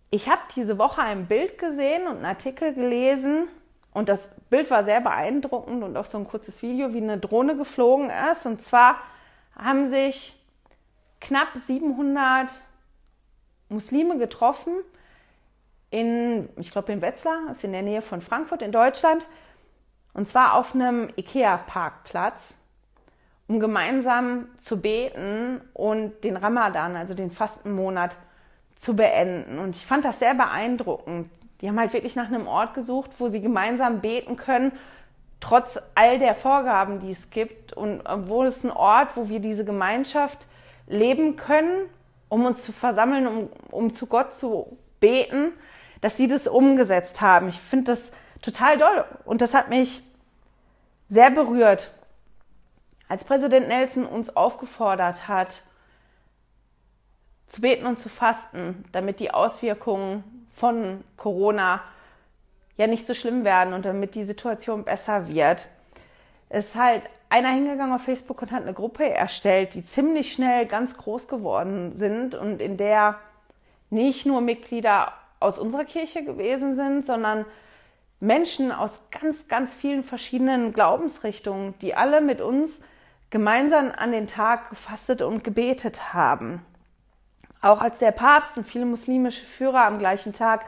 Ich 0.10 0.30
habe 0.30 0.42
diese 0.56 0.78
Woche 0.78 1.02
ein 1.02 1.28
Bild 1.28 1.58
gesehen 1.58 2.08
und 2.08 2.18
einen 2.18 2.26
Artikel 2.26 2.74
gelesen 2.74 3.48
und 3.94 4.10
das 4.10 4.34
Bild 4.50 4.70
war 4.70 4.84
sehr 4.84 5.02
beeindruckend 5.02 5.84
und 5.84 5.96
auch 5.98 6.06
so 6.06 6.18
ein 6.18 6.26
kurzes 6.26 6.62
Video, 6.62 6.94
wie 6.94 7.02
eine 7.02 7.18
Drohne 7.18 7.58
geflogen 7.58 8.10
ist. 8.32 8.46
Und 8.46 8.62
zwar 8.62 8.98
haben 9.56 9.90
sich 9.90 10.34
knapp 11.20 11.56
700 11.56 12.52
Muslime 13.70 14.18
getroffen 14.18 14.74
in, 15.90 16.50
ich 16.58 16.72
glaube 16.72 16.92
in 16.94 17.02
Wetzlar, 17.02 17.52
ist 17.52 17.64
in 17.64 17.74
der 17.74 17.82
Nähe 17.82 18.02
von 18.02 18.22
Frankfurt 18.22 18.62
in 18.62 18.72
Deutschland, 18.72 19.26
und 20.14 20.28
zwar 20.28 20.56
auf 20.56 20.74
einem 20.74 21.10
IKEA-Parkplatz, 21.16 22.56
um 23.52 23.60
gemeinsam 23.60 24.48
zu 24.58 24.80
beten 24.80 25.60
und 25.74 26.24
den 26.24 26.38
Ramadan, 26.38 26.96
also 26.96 27.14
den 27.14 27.32
Fastenmonat, 27.32 28.16
zu 28.78 28.96
beenden. 28.96 29.60
Und 29.60 29.76
ich 29.76 29.86
fand 29.86 30.06
das 30.06 30.20
sehr 30.20 30.34
beeindruckend. 30.34 31.30
Die 31.60 31.68
haben 31.68 31.78
halt 31.78 31.92
wirklich 31.92 32.16
nach 32.16 32.28
einem 32.28 32.48
Ort 32.48 32.74
gesucht, 32.74 33.12
wo 33.20 33.28
sie 33.28 33.42
gemeinsam 33.42 34.00
beten 34.00 34.38
können, 34.38 34.72
trotz 35.42 35.78
all 35.96 36.18
der 36.18 36.34
Vorgaben, 36.34 37.00
die 37.00 37.12
es 37.12 37.30
gibt. 37.30 37.74
Und 37.74 38.02
wo 38.26 38.44
es 38.44 38.64
ein 38.64 38.72
Ort, 38.72 39.18
wo 39.18 39.28
wir 39.28 39.42
diese 39.42 39.66
Gemeinschaft 39.66 40.48
leben 40.88 41.36
können, 41.36 41.90
um 42.30 42.46
uns 42.46 42.64
zu 42.64 42.72
versammeln, 42.72 43.28
um, 43.28 43.50
um 43.70 43.92
zu 43.92 44.08
Gott 44.08 44.34
zu 44.34 44.78
beten, 45.02 45.52
dass 46.00 46.16
sie 46.16 46.28
das 46.28 46.48
umgesetzt 46.48 47.20
haben. 47.20 47.50
Ich 47.50 47.60
finde 47.60 47.92
das 47.92 48.14
total 48.42 48.78
doll 48.78 49.04
und 49.26 49.42
das 49.42 49.54
hat 49.54 49.68
mich 49.68 50.02
sehr 51.10 51.32
berührt. 51.32 51.92
Als 53.12 53.26
Präsident 53.26 53.68
Nelson 53.68 54.06
uns 54.06 54.38
aufgefordert 54.38 55.28
hat, 55.28 55.64
zu 57.46 57.60
beten 57.60 57.86
und 57.86 58.00
zu 58.00 58.08
fasten, 58.08 58.86
damit 58.94 59.20
die 59.20 59.34
Auswirkungen 59.34 60.48
von 60.54 61.04
Corona 61.18 61.82
ja 62.78 62.88
nicht 62.88 63.06
so 63.06 63.14
schlimm 63.14 63.44
werden 63.44 63.74
und 63.74 63.84
damit 63.84 64.16
die 64.16 64.24
Situation 64.24 64.86
besser 64.86 65.28
wird, 65.28 65.68
ist 66.50 66.76
halt 66.76 67.04
einer 67.28 67.50
hingegangen 67.50 67.94
auf 67.94 68.04
Facebook 68.04 68.44
und 68.44 68.52
hat 68.54 68.62
eine 68.62 68.74
Gruppe 68.74 69.10
erstellt, 69.10 69.74
die 69.74 69.86
ziemlich 69.86 70.32
schnell 70.32 70.66
ganz 70.66 70.96
groß 70.96 71.28
geworden 71.28 71.92
sind 71.92 72.34
und 72.34 72.62
in 72.62 72.78
der 72.78 73.20
nicht 73.90 74.26
nur 74.26 74.40
Mitglieder 74.40 75.12
aus 75.42 75.60
unserer 75.60 75.84
Kirche 75.84 76.24
gewesen 76.24 76.74
sind, 76.74 77.06
sondern 77.06 77.46
Menschen 78.22 78.72
aus 78.72 79.02
ganz, 79.12 79.50
ganz 79.50 79.74
vielen 79.74 80.06
verschiedenen 80.06 80.72
Glaubensrichtungen, 80.72 81.74
die 81.82 81.94
alle 81.94 82.22
mit 82.22 82.40
uns 82.40 82.80
gemeinsam 83.32 83.92
an 83.96 84.12
den 84.12 84.28
Tag 84.28 84.70
gefastet 84.70 85.22
und 85.22 85.44
gebetet 85.44 86.14
haben. 86.14 86.64
Auch 87.62 87.82
als 87.82 87.98
der 87.98 88.12
Papst 88.12 88.58
und 88.58 88.66
viele 88.66 88.86
muslimische 88.86 89.46
Führer 89.46 89.86
am 89.86 89.98
gleichen 89.98 90.34
Tag 90.34 90.66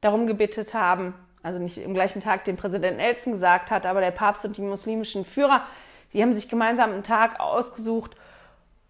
darum 0.00 0.26
gebeten 0.26 0.66
haben, 0.74 1.14
also 1.42 1.58
nicht 1.58 1.78
im 1.78 1.94
gleichen 1.94 2.20
Tag 2.20 2.44
den 2.44 2.56
Präsident 2.56 2.96
Nelson 2.96 3.32
gesagt 3.32 3.70
hat, 3.70 3.86
aber 3.86 4.00
der 4.00 4.10
Papst 4.10 4.44
und 4.44 4.56
die 4.56 4.62
muslimischen 4.62 5.24
Führer, 5.24 5.62
die 6.12 6.22
haben 6.22 6.34
sich 6.34 6.48
gemeinsam 6.48 6.90
einen 6.92 7.04
Tag 7.04 7.40
ausgesucht 7.40 8.16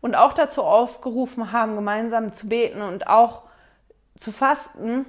und 0.01 0.15
auch 0.15 0.33
dazu 0.33 0.63
aufgerufen 0.63 1.53
haben, 1.53 1.75
gemeinsam 1.77 2.33
zu 2.33 2.49
beten 2.49 2.81
und 2.81 3.07
auch 3.07 3.43
zu 4.17 4.33
fasten, 4.33 5.05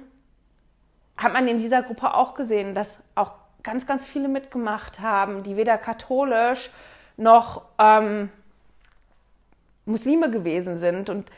hat 1.16 1.32
man 1.32 1.48
in 1.48 1.58
dieser 1.58 1.82
Gruppe 1.82 2.14
auch 2.14 2.34
gesehen, 2.34 2.74
dass 2.74 3.02
auch 3.14 3.32
ganz, 3.62 3.86
ganz 3.86 4.04
viele 4.04 4.28
mitgemacht 4.28 5.00
haben, 5.00 5.42
die 5.42 5.56
weder 5.56 5.78
katholisch 5.78 6.70
noch 7.16 7.62
ähm, 7.78 8.30
Muslime 9.86 10.30
gewesen 10.30 10.76
sind. 10.78 11.10
Und 11.10 11.30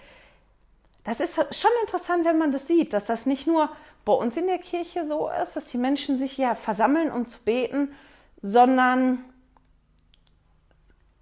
das 1.05 1.21
ist 1.21 1.35
schon 1.35 1.71
interessant, 1.83 2.25
wenn 2.25 2.39
man 2.39 2.53
das 2.53 2.67
sieht, 2.67 2.93
dass 2.93 3.07
das 3.07 3.27
nicht 3.27 3.47
nur 3.47 3.71
bei 4.05 4.13
uns 4.13 4.37
in 4.37 4.47
der 4.47 4.59
Kirche 4.59 5.05
so 5.05 5.29
ist, 5.43 5.57
dass 5.57 5.67
die 5.67 5.79
Menschen 5.79 6.19
sich 6.19 6.39
ja 6.39 6.55
versammeln, 6.55 7.11
um 7.11 7.27
zu 7.27 7.39
beten, 7.41 7.93
sondern 8.41 9.25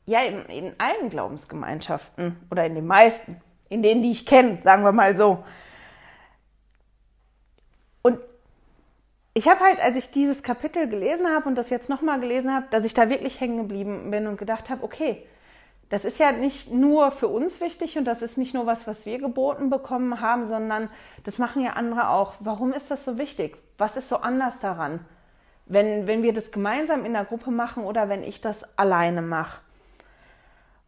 ja 0.06 0.20
in, 0.22 0.44
in 0.46 0.74
allen 0.78 1.08
Glaubensgemeinschaften 1.08 2.36
oder 2.50 2.66
in 2.66 2.74
den 2.74 2.86
meisten, 2.86 3.40
in 3.68 3.82
denen, 3.82 4.02
die 4.02 4.10
ich 4.10 4.26
kenne, 4.26 4.58
sagen 4.62 4.84
wir 4.84 4.92
mal 4.92 5.16
so. 5.16 5.44
Ich 9.34 9.48
habe 9.48 9.60
halt, 9.60 9.80
als 9.80 9.96
ich 9.96 10.12
dieses 10.12 10.44
Kapitel 10.44 10.88
gelesen 10.88 11.28
habe 11.28 11.48
und 11.48 11.56
das 11.56 11.68
jetzt 11.68 11.88
nochmal 11.88 12.20
gelesen 12.20 12.54
habe, 12.54 12.66
dass 12.70 12.84
ich 12.84 12.94
da 12.94 13.08
wirklich 13.08 13.40
hängen 13.40 13.58
geblieben 13.58 14.10
bin 14.10 14.28
und 14.28 14.38
gedacht 14.38 14.70
habe, 14.70 14.84
okay, 14.84 15.26
das 15.88 16.04
ist 16.04 16.18
ja 16.18 16.32
nicht 16.32 16.72
nur 16.72 17.10
für 17.10 17.28
uns 17.28 17.60
wichtig 17.60 17.98
und 17.98 18.04
das 18.04 18.22
ist 18.22 18.38
nicht 18.38 18.54
nur 18.54 18.66
was, 18.66 18.86
was 18.86 19.04
wir 19.06 19.18
geboten 19.18 19.70
bekommen 19.70 20.20
haben, 20.20 20.46
sondern 20.46 20.88
das 21.24 21.38
machen 21.38 21.62
ja 21.62 21.72
andere 21.72 22.08
auch. 22.08 22.34
Warum 22.40 22.72
ist 22.72 22.90
das 22.90 23.04
so 23.04 23.18
wichtig? 23.18 23.56
Was 23.76 23.96
ist 23.96 24.08
so 24.08 24.16
anders 24.16 24.60
daran, 24.60 25.04
wenn, 25.66 26.06
wenn 26.06 26.22
wir 26.22 26.32
das 26.32 26.52
gemeinsam 26.52 27.04
in 27.04 27.12
der 27.12 27.24
Gruppe 27.24 27.50
machen 27.50 27.84
oder 27.84 28.08
wenn 28.08 28.22
ich 28.22 28.40
das 28.40 28.64
alleine 28.78 29.20
mache? 29.20 29.60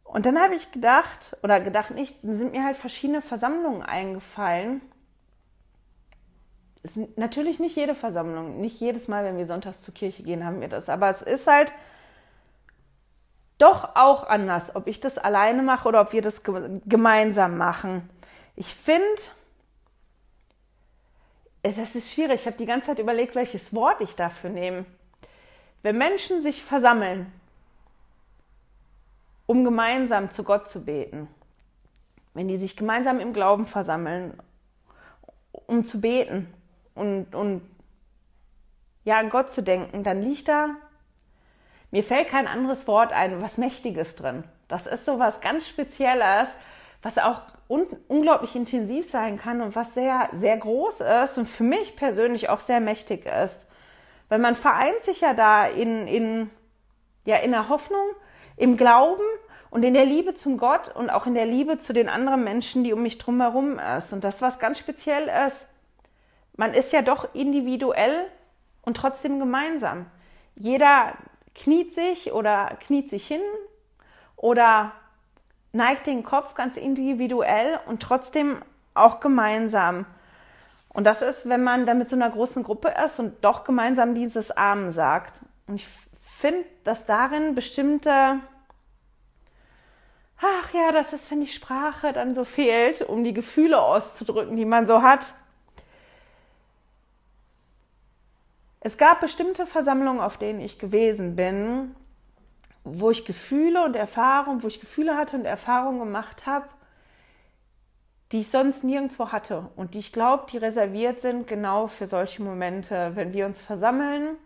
Und 0.05 0.25
dann 0.25 0.41
habe 0.41 0.55
ich 0.55 0.71
gedacht, 0.71 1.37
oder 1.43 1.61
gedacht 1.61 1.91
nicht, 1.91 2.17
sind 2.23 2.53
mir 2.53 2.65
halt 2.65 2.77
verschiedene 2.77 3.23
Versammlungen 3.23 3.83
eingefallen. 3.83 4.81
Ist 6.87 7.18
natürlich 7.18 7.59
nicht 7.59 7.75
jede 7.75 7.96
Versammlung, 7.96 8.61
nicht 8.61 8.79
jedes 8.79 9.09
Mal, 9.09 9.25
wenn 9.25 9.37
wir 9.37 9.44
sonntags 9.44 9.83
zur 9.83 9.92
Kirche 9.92 10.22
gehen, 10.22 10.44
haben 10.44 10.61
wir 10.61 10.68
das. 10.68 10.88
Aber 10.88 11.09
es 11.09 11.20
ist 11.20 11.49
halt 11.49 11.72
doch 13.59 13.96
auch 13.96 14.22
anders, 14.29 14.77
ob 14.77 14.87
ich 14.87 15.01
das 15.01 15.18
alleine 15.18 15.62
mache 15.62 15.88
oder 15.88 16.01
ob 16.01 16.12
wir 16.12 16.22
das 16.22 16.42
gemeinsam 16.44 17.57
machen. 17.57 18.09
Ich 18.55 18.72
finde, 18.72 19.05
es 21.62 21.96
ist 21.96 22.12
schwierig. 22.12 22.42
Ich 22.42 22.46
habe 22.46 22.57
die 22.57 22.66
ganze 22.66 22.87
Zeit 22.87 23.01
überlegt, 23.01 23.35
welches 23.35 23.75
Wort 23.75 24.01
ich 24.01 24.14
dafür 24.14 24.51
nehme. 24.51 24.85
Wenn 25.83 25.99
Menschen 25.99 26.40
sich 26.40 26.62
versammeln, 26.62 27.33
um 29.46 29.64
gemeinsam 29.64 30.31
zu 30.31 30.44
Gott 30.44 30.68
zu 30.68 30.85
beten, 30.85 31.27
wenn 32.33 32.46
die 32.46 32.59
sich 32.59 32.77
gemeinsam 32.77 33.18
im 33.18 33.33
Glauben 33.33 33.66
versammeln, 33.66 34.40
um 35.51 35.85
zu 35.85 36.01
beten 36.01 36.53
und, 36.97 37.35
und 37.35 37.63
ja, 39.05 39.19
an 39.19 39.31
Gott 39.31 39.51
zu 39.51 39.63
denken, 39.63 40.03
dann 40.03 40.23
liegt 40.23 40.49
da, 40.49 40.71
mir 41.93 42.03
fällt 42.03 42.29
kein 42.29 42.49
anderes 42.49 42.89
Wort 42.89 43.13
ein, 43.13 43.41
was 43.41 43.59
Mächtiges 43.59 44.17
drin. 44.17 44.43
Das 44.69 44.87
ist 44.87 45.05
so 45.05 45.19
was 45.19 45.41
ganz 45.41 45.69
Spezielles, 45.69 46.51
was 47.03 47.19
auch 47.19 47.43
un 47.69 47.87
unglaublich 48.09 48.57
intensiv 48.57 49.09
sein 49.09 49.37
kann 49.37 49.61
und 49.61 49.77
was 49.77 49.95
sehr, 49.95 50.29
sehr 50.33 50.57
groß 50.57 51.01
ist 51.23 51.39
und 51.39 51.47
für 51.47 51.63
mich 51.63 51.97
persönlich 51.97 52.49
auch 52.49 52.61
sehr 52.61 52.81
mächtig 52.81 53.27
ist. 53.27 53.67
Weil 54.29 54.41
man 54.41 54.57
vereint 54.57 55.03
sich 55.05 55.21
ja 55.21 55.35
da 55.35 55.67
in, 55.67 56.09
in, 56.09 56.51
ja, 57.25 57.37
in 57.37 57.53
der 57.53 57.69
Hoffnung, 57.69 58.07
im 58.57 58.77
Glauben 58.77 59.23
und 59.71 59.85
in 59.85 59.95
der 59.95 60.05
Liebe 60.05 60.35
zum 60.35 60.59
Gott 60.59 60.95
und 60.95 61.11
auch 61.11 61.27
in 61.27 61.35
der 61.35 61.47
Liebe 61.47 61.79
zu 61.79 61.93
den 61.93 62.09
anderen 62.09 62.43
Menschen, 62.43 62.83
die 62.83 62.93
um 62.93 63.03
mich 63.03 63.19
drum 63.19 63.41
herum 63.41 63.79
ist. 63.99 64.13
Und 64.13 64.25
das, 64.25 64.43
was 64.43 64.59
ganz 64.59 64.79
speziell 64.79 65.31
ist, 65.47 65.69
man 66.57 66.75
ist 66.75 66.92
ja 66.92 67.03
doch 67.03 67.35
individuell 67.35 68.27
und 68.83 68.97
trotzdem 68.97 69.38
gemeinsam. 69.38 70.07
Jeder 70.55 71.14
kniet 71.55 71.95
sich 71.95 72.33
oder 72.33 72.77
kniet 72.81 73.11
sich 73.11 73.27
hin 73.27 73.42
oder 74.37 74.92
neigt 75.73 76.07
den 76.07 76.23
Kopf 76.23 76.55
ganz 76.55 76.77
individuell 76.77 77.79
und 77.87 78.03
trotzdem 78.03 78.62
auch 78.95 79.21
gemeinsam. 79.21 80.07
Und 80.88 81.05
das 81.05 81.21
ist, 81.21 81.49
wenn 81.49 81.62
man 81.62 81.85
dann 81.85 81.99
mit 81.99 82.09
so 82.09 82.16
einer 82.16 82.31
großen 82.31 82.62
Gruppe 82.62 82.95
ist 83.05 83.19
und 83.19 83.45
doch 83.45 83.64
gemeinsam 83.64 84.14
dieses 84.14 84.51
Amen 84.51 84.92
sagt. 84.92 85.42
Und 85.66 85.77
ich 85.77 85.87
finde, 86.23 86.64
dass 86.85 87.05
darin 87.05 87.55
bestimmte 87.55 88.40
ach 90.40 90.75
ja, 90.75 90.92
das, 90.92 91.12
wenn 91.31 91.40
die 91.40 91.47
Sprache 91.47 92.12
dann 92.12 92.35
so 92.35 92.45
fehlt, 92.45 93.03
um 93.03 93.25
die 93.25 93.35
Gefühle 93.35 93.81
auszudrücken, 93.81 94.57
die 94.57 94.64
man 94.64 94.87
so 94.87 95.03
hat. 95.03 95.35
Es 98.87 98.99
gab 98.99 99.20
bestimmte 99.20 99.66
Versammlungen, 99.66 100.20
auf 100.20 100.37
denen 100.37 100.61
ich 100.61 100.79
gewesen 100.79 101.35
bin, 101.35 101.96
wo 102.85 103.11
ich 103.11 103.25
Gefühle 103.25 103.85
und 103.85 103.96
Erfahrungen, 103.96 104.62
wo 104.62 104.68
ich 104.68 104.79
Gefühle 104.79 105.16
hatte 105.16 105.37
und 105.37 105.44
Erfahrungen 105.44 105.99
gemacht 105.99 106.46
habe, 106.46 106.68
die 108.31 108.38
ich 108.38 108.49
sonst 108.49 108.85
nirgendwo 108.85 109.33
hatte 109.33 109.70
und 109.75 109.94
die 109.94 109.99
ich 109.99 110.12
glaube, 110.12 110.44
die 110.53 110.59
reserviert 110.59 111.20
sind 111.20 111.49
genau 111.49 111.88
für 111.88 112.07
solche 112.07 112.44
Momente, 112.44 113.11
wenn 113.16 113.33
wir 113.33 113.46
uns 113.46 113.61
versammeln 113.61 114.37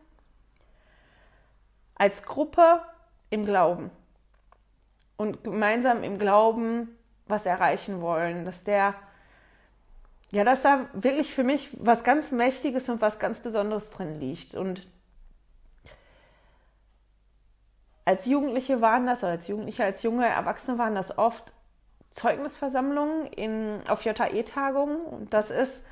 als 1.97 2.23
Gruppe 2.23 2.81
im 3.29 3.45
Glauben 3.45 3.91
und 5.19 5.45
gemeinsam 5.45 6.03
im 6.03 6.19
Glauben 6.19 6.97
was 7.27 7.45
erreichen 7.45 8.01
wollen, 8.01 8.47
dass 8.47 8.65
der 8.65 8.95
ja, 10.33 10.45
dass 10.45 10.63
da 10.63 10.89
wirklich 10.93 11.35
für 11.35 11.43
mich 11.43 11.71
was 11.73 12.05
ganz 12.05 12.31
Mächtiges 12.31 12.89
und 12.89 13.01
was 13.01 13.19
ganz 13.19 13.41
Besonderes 13.41 13.91
drin 13.91 14.21
liegt. 14.21 14.55
Und 14.55 14.87
als 18.05 18.27
Jugendliche 18.27 18.81
waren 18.81 19.07
das, 19.07 19.23
oder 19.23 19.33
als 19.33 19.49
Jugendliche, 19.49 19.85
als 19.85 20.03
junge 20.03 20.27
Erwachsene 20.27 20.79
waren 20.79 20.95
das 20.95 21.19
oft 21.19 21.53
Zeugnisversammlungen 22.11 23.27
in, 23.27 23.81
auf 23.89 24.05
JAE-Tagungen. 24.05 25.01
Und 25.05 25.35
das 25.35 25.51
ist 25.51 25.85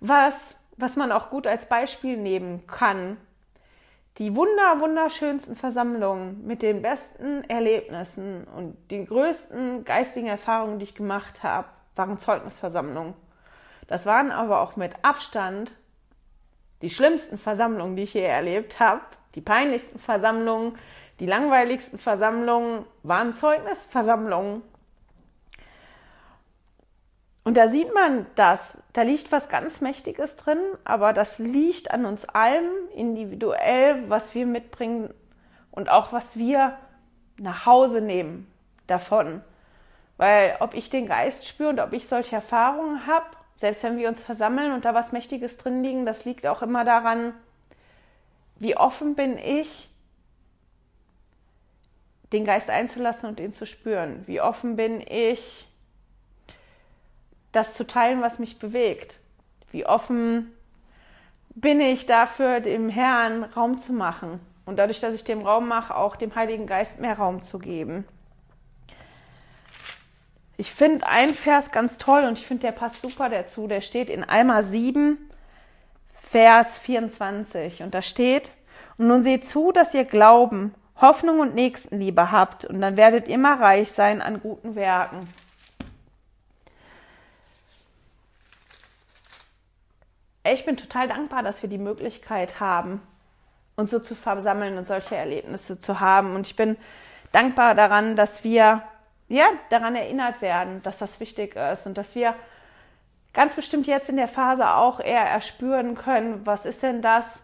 was, 0.00 0.34
was 0.76 0.96
man 0.96 1.12
auch 1.12 1.30
gut 1.30 1.46
als 1.46 1.66
Beispiel 1.66 2.16
nehmen 2.16 2.66
kann, 2.66 3.18
die 4.18 4.34
wunder, 4.36 4.80
wunderschönsten 4.80 5.56
Versammlungen 5.56 6.46
mit 6.46 6.62
den 6.62 6.82
besten 6.82 7.42
Erlebnissen 7.44 8.44
und 8.44 8.76
die 8.90 9.04
größten 9.04 9.84
geistigen 9.84 10.28
Erfahrungen, 10.28 10.78
die 10.78 10.84
ich 10.84 10.94
gemacht 10.94 11.42
habe, 11.42 11.68
waren 11.96 12.18
Zeugnisversammlungen. 12.18 13.14
Das 13.86 14.06
waren 14.06 14.30
aber 14.30 14.60
auch 14.60 14.76
mit 14.76 14.92
Abstand 15.02 15.72
die 16.82 16.90
schlimmsten 16.90 17.38
Versammlungen, 17.38 17.96
die 17.96 18.02
ich 18.02 18.14
je 18.14 18.22
erlebt 18.22 18.80
habe. 18.80 19.02
Die 19.34 19.40
peinlichsten 19.40 19.98
Versammlungen, 19.98 20.78
die 21.20 21.26
langweiligsten 21.26 21.98
Versammlungen 21.98 22.84
waren 23.02 23.34
Zeugnisversammlungen. 23.34 24.62
Und 27.44 27.58
da 27.58 27.68
sieht 27.68 27.92
man 27.92 28.26
das, 28.36 28.82
da 28.94 29.02
liegt 29.02 29.30
was 29.30 29.50
ganz 29.50 29.82
Mächtiges 29.82 30.36
drin, 30.36 30.58
aber 30.84 31.12
das 31.12 31.38
liegt 31.38 31.90
an 31.90 32.06
uns 32.06 32.24
allem 32.24 32.70
individuell, 32.94 34.08
was 34.08 34.34
wir 34.34 34.46
mitbringen 34.46 35.12
und 35.70 35.90
auch 35.90 36.12
was 36.12 36.38
wir 36.38 36.78
nach 37.36 37.66
Hause 37.66 38.00
nehmen 38.00 38.50
davon. 38.86 39.42
Weil 40.16 40.56
ob 40.60 40.72
ich 40.74 40.88
den 40.88 41.06
Geist 41.06 41.46
spüre 41.46 41.68
und 41.68 41.80
ob 41.80 41.92
ich 41.92 42.08
solche 42.08 42.36
Erfahrungen 42.36 43.06
habe, 43.06 43.26
selbst 43.54 43.82
wenn 43.84 43.96
wir 43.96 44.08
uns 44.08 44.22
versammeln 44.22 44.72
und 44.72 44.84
da 44.84 44.94
was 44.94 45.12
Mächtiges 45.12 45.56
drin 45.56 45.82
liegen, 45.82 46.06
das 46.06 46.24
liegt 46.24 46.46
auch 46.46 46.62
immer 46.62 46.84
daran, 46.84 47.32
wie 48.58 48.76
offen 48.76 49.14
bin 49.14 49.38
ich 49.38 49.90
den 52.32 52.44
Geist 52.44 52.68
einzulassen 52.68 53.28
und 53.28 53.40
ihn 53.40 53.52
zu 53.52 53.66
spüren? 53.66 54.24
Wie 54.26 54.40
offen 54.40 54.76
bin 54.76 55.00
ich, 55.00 55.68
das 57.52 57.74
zu 57.74 57.86
teilen, 57.86 58.22
was 58.22 58.38
mich 58.38 58.58
bewegt? 58.58 59.18
Wie 59.70 59.86
offen 59.86 60.52
bin 61.50 61.80
ich 61.80 62.06
dafür, 62.06 62.60
dem 62.60 62.88
Herrn 62.88 63.44
Raum 63.44 63.78
zu 63.78 63.92
machen? 63.92 64.40
Und 64.66 64.78
dadurch, 64.78 65.00
dass 65.00 65.14
ich 65.14 65.24
dem 65.24 65.42
Raum 65.42 65.68
mache, 65.68 65.94
auch 65.94 66.16
dem 66.16 66.34
Heiligen 66.34 66.66
Geist 66.66 66.98
mehr 66.98 67.16
Raum 67.18 67.42
zu 67.42 67.58
geben. 67.58 68.04
Ich 70.56 70.72
finde 70.72 71.06
einen 71.06 71.34
Vers 71.34 71.72
ganz 71.72 71.98
toll 71.98 72.22
und 72.24 72.38
ich 72.38 72.46
finde, 72.46 72.62
der 72.62 72.72
passt 72.72 73.02
super 73.02 73.28
dazu. 73.28 73.66
Der 73.66 73.80
steht 73.80 74.08
in 74.08 74.22
Alma 74.22 74.62
7, 74.62 75.18
Vers 76.12 76.78
24. 76.78 77.82
Und 77.82 77.94
da 77.94 78.02
steht, 78.02 78.52
und 78.96 79.08
nun 79.08 79.24
seht 79.24 79.46
zu, 79.46 79.72
dass 79.72 79.94
ihr 79.94 80.04
Glauben, 80.04 80.74
Hoffnung 81.00 81.40
und 81.40 81.54
Nächstenliebe 81.56 82.30
habt, 82.30 82.64
und 82.64 82.80
dann 82.80 82.96
werdet 82.96 83.28
immer 83.28 83.60
reich 83.60 83.90
sein 83.90 84.22
an 84.22 84.40
guten 84.40 84.76
Werken. 84.76 85.28
Ich 90.44 90.64
bin 90.64 90.76
total 90.76 91.08
dankbar, 91.08 91.42
dass 91.42 91.62
wir 91.62 91.68
die 91.68 91.78
Möglichkeit 91.78 92.60
haben, 92.60 93.00
uns 93.76 93.90
so 93.90 93.98
zu 93.98 94.14
versammeln 94.14 94.78
und 94.78 94.86
solche 94.86 95.16
Erlebnisse 95.16 95.80
zu 95.80 95.98
haben. 95.98 96.36
Und 96.36 96.46
ich 96.46 96.54
bin 96.54 96.76
dankbar 97.32 97.74
daran, 97.74 98.14
dass 98.14 98.44
wir 98.44 98.82
ja, 99.34 99.46
daran 99.68 99.96
erinnert 99.96 100.42
werden, 100.42 100.82
dass 100.82 100.98
das 100.98 101.18
wichtig 101.18 101.56
ist 101.56 101.86
und 101.86 101.98
dass 101.98 102.14
wir 102.14 102.34
ganz 103.32 103.54
bestimmt 103.54 103.86
jetzt 103.88 104.08
in 104.08 104.16
der 104.16 104.28
Phase 104.28 104.70
auch 104.70 105.00
eher 105.00 105.24
erspüren 105.24 105.96
können, 105.96 106.46
was 106.46 106.64
ist 106.64 106.84
denn 106.84 107.02
das, 107.02 107.42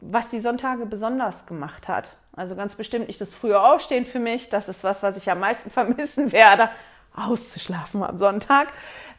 was 0.00 0.28
die 0.28 0.38
Sonntage 0.38 0.86
besonders 0.86 1.46
gemacht 1.46 1.88
hat. 1.88 2.16
Also 2.36 2.54
ganz 2.54 2.76
bestimmt 2.76 3.08
nicht 3.08 3.20
das 3.20 3.34
frühe 3.34 3.60
Aufstehen 3.60 4.04
für 4.04 4.20
mich, 4.20 4.48
das 4.48 4.68
ist 4.68 4.84
was, 4.84 5.02
was 5.02 5.16
ich 5.16 5.28
am 5.28 5.40
meisten 5.40 5.70
vermissen 5.72 6.30
werde, 6.30 6.70
auszuschlafen 7.16 8.04
am 8.04 8.18
Sonntag. 8.18 8.68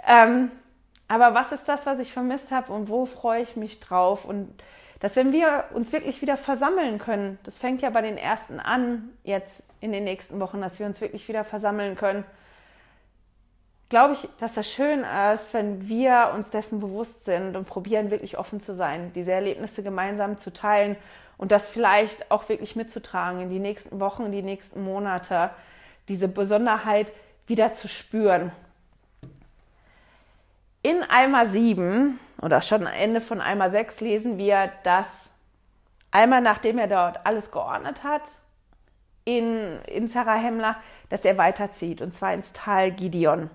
Ähm, 0.07 0.51
aber 1.09 1.33
was 1.33 1.51
ist 1.51 1.67
das, 1.67 1.85
was 1.85 1.99
ich 1.99 2.13
vermisst 2.13 2.51
habe 2.51 2.71
und 2.71 2.87
wo 2.87 3.05
freue 3.05 3.41
ich 3.41 3.57
mich 3.57 3.81
drauf? 3.81 4.23
Und 4.23 4.53
dass 4.99 5.15
wenn 5.15 5.31
wir 5.31 5.65
uns 5.73 5.91
wirklich 5.91 6.21
wieder 6.21 6.37
versammeln 6.37 6.97
können, 6.97 7.37
das 7.43 7.57
fängt 7.57 7.81
ja 7.81 7.89
bei 7.89 8.01
den 8.01 8.17
ersten 8.17 8.59
an, 8.59 9.09
jetzt 9.23 9.63
in 9.79 9.91
den 9.91 10.03
nächsten 10.03 10.39
Wochen, 10.39 10.61
dass 10.61 10.79
wir 10.79 10.85
uns 10.85 11.01
wirklich 11.01 11.27
wieder 11.27 11.43
versammeln 11.43 11.95
können, 11.95 12.23
glaube 13.89 14.15
ich, 14.15 14.27
dass 14.39 14.55
das 14.55 14.69
schön 14.69 15.05
ist, 15.33 15.53
wenn 15.53 15.87
wir 15.87 16.31
uns 16.35 16.49
dessen 16.49 16.79
bewusst 16.79 17.25
sind 17.25 17.55
und 17.55 17.67
probieren, 17.67 18.11
wirklich 18.11 18.37
offen 18.37 18.59
zu 18.59 18.73
sein, 18.73 19.11
diese 19.13 19.31
Erlebnisse 19.31 19.83
gemeinsam 19.83 20.37
zu 20.37 20.51
teilen 20.51 20.97
und 21.37 21.51
das 21.51 21.67
vielleicht 21.67 22.31
auch 22.31 22.49
wirklich 22.49 22.75
mitzutragen 22.75 23.41
in 23.41 23.49
die 23.49 23.59
nächsten 23.59 23.99
Wochen, 23.99 24.25
in 24.25 24.31
die 24.31 24.41
nächsten 24.41 24.83
Monate, 24.83 25.51
diese 26.09 26.27
Besonderheit 26.27 27.13
wieder 27.45 27.73
zu 27.73 27.87
spüren. 27.87 28.51
In 30.87 31.03
Alma 31.03 31.45
7 31.45 32.17
oder 32.41 32.61
schon 32.61 32.85
Ende 32.85 33.19
von 33.19 33.41
Alma 33.41 33.69
6 33.69 33.99
lesen 33.99 34.37
wir, 34.37 34.71
dass 34.83 35.33
Alma, 36.11 36.39
nachdem 36.39 36.77
er 36.77 36.87
dort 36.87 37.25
alles 37.25 37.51
geordnet 37.51 38.05
hat, 38.05 38.21
in, 39.25 39.81
in 39.81 40.07
Zarahemla, 40.07 40.77
dass 41.09 41.25
er 41.25 41.37
weiterzieht, 41.37 42.01
und 42.01 42.13
zwar 42.13 42.33
ins 42.33 42.53
Tal 42.53 42.93
Gideon. 42.93 43.49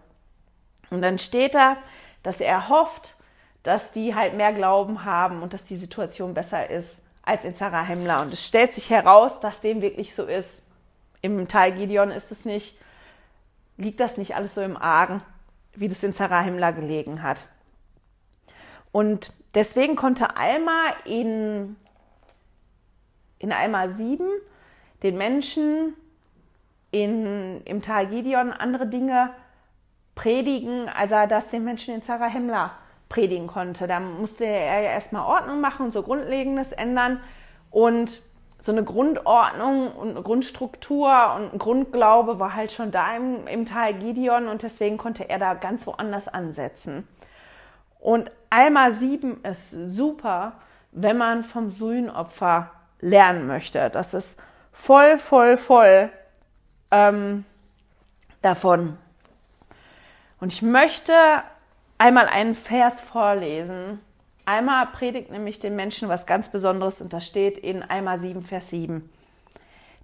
Und 0.90 1.00
dann 1.00 1.18
steht 1.18 1.54
da, 1.54 1.78
dass 2.22 2.42
er 2.42 2.68
hofft, 2.68 3.16
dass 3.62 3.92
die 3.92 4.14
halt 4.14 4.34
mehr 4.34 4.52
Glauben 4.52 5.06
haben 5.06 5.40
und 5.40 5.54
dass 5.54 5.64
die 5.64 5.76
Situation 5.76 6.34
besser 6.34 6.68
ist 6.68 7.06
als 7.22 7.46
in 7.46 7.54
Zarahemla. 7.54 8.20
Und 8.20 8.34
es 8.34 8.46
stellt 8.46 8.74
sich 8.74 8.90
heraus, 8.90 9.40
dass 9.40 9.62
dem 9.62 9.80
wirklich 9.80 10.14
so 10.14 10.26
ist. 10.26 10.66
Im 11.22 11.48
Tal 11.48 11.72
Gideon 11.72 12.10
ist 12.10 12.30
es 12.30 12.44
nicht, 12.44 12.78
liegt 13.78 14.00
das 14.00 14.18
nicht 14.18 14.36
alles 14.36 14.54
so 14.54 14.60
im 14.60 14.76
Argen 14.76 15.22
wie 15.74 15.88
das 15.88 16.02
in 16.02 16.14
Zarahemla 16.14 16.70
gelegen 16.72 17.22
hat. 17.22 17.46
Und 18.92 19.32
deswegen 19.54 19.96
konnte 19.96 20.36
Alma 20.36 20.94
in, 21.04 21.76
in 23.38 23.52
Alma 23.52 23.88
7 23.88 24.26
den 25.02 25.16
Menschen 25.16 25.94
in, 26.90 27.62
im 27.64 27.82
Tal 27.82 28.06
Gideon 28.06 28.52
andere 28.52 28.86
Dinge 28.86 29.30
predigen, 30.14 30.88
als 30.88 31.10
er 31.10 31.26
das 31.26 31.48
den 31.48 31.64
Menschen 31.64 31.94
in 31.94 32.02
Zarahemla 32.02 32.72
predigen 33.08 33.46
konnte. 33.46 33.86
Da 33.86 33.98
musste 34.00 34.44
er 34.44 34.82
ja 34.82 34.90
erstmal 34.90 35.26
Ordnung 35.26 35.60
machen 35.60 35.86
und 35.86 35.90
so 35.90 36.02
Grundlegendes 36.02 36.72
ändern. 36.72 37.20
Und 37.70 38.20
so 38.62 38.70
eine 38.70 38.84
Grundordnung 38.84 39.90
und 39.90 40.10
eine 40.10 40.22
Grundstruktur 40.22 41.34
und 41.34 41.52
ein 41.52 41.58
Grundglaube 41.58 42.38
war 42.38 42.54
halt 42.54 42.70
schon 42.70 42.92
da 42.92 43.16
im, 43.16 43.48
im 43.48 43.66
Tal 43.66 43.92
Gideon 43.92 44.46
und 44.46 44.62
deswegen 44.62 44.98
konnte 44.98 45.28
er 45.28 45.40
da 45.40 45.54
ganz 45.54 45.84
woanders 45.84 46.28
ansetzen. 46.28 47.08
Und 47.98 48.30
Alma 48.50 48.92
7 48.92 49.42
ist 49.42 49.72
super, 49.72 50.52
wenn 50.92 51.18
man 51.18 51.42
vom 51.42 51.70
Sühnopfer 51.70 52.70
lernen 53.00 53.48
möchte. 53.48 53.90
Das 53.90 54.14
ist 54.14 54.38
voll, 54.70 55.18
voll, 55.18 55.56
voll 55.56 56.10
ähm, 56.92 57.44
davon. 58.42 58.96
Und 60.38 60.52
ich 60.52 60.62
möchte 60.62 61.12
einmal 61.98 62.28
einen 62.28 62.54
Vers 62.54 63.00
vorlesen, 63.00 63.98
Alma 64.44 64.84
predigt 64.86 65.30
nämlich 65.30 65.60
den 65.60 65.76
Menschen 65.76 66.08
was 66.08 66.26
ganz 66.26 66.48
Besonderes 66.48 67.00
und 67.00 67.12
das 67.12 67.26
steht 67.26 67.58
in 67.58 67.82
Alma 67.82 68.18
7, 68.18 68.42
Vers 68.42 68.70
7. 68.70 69.08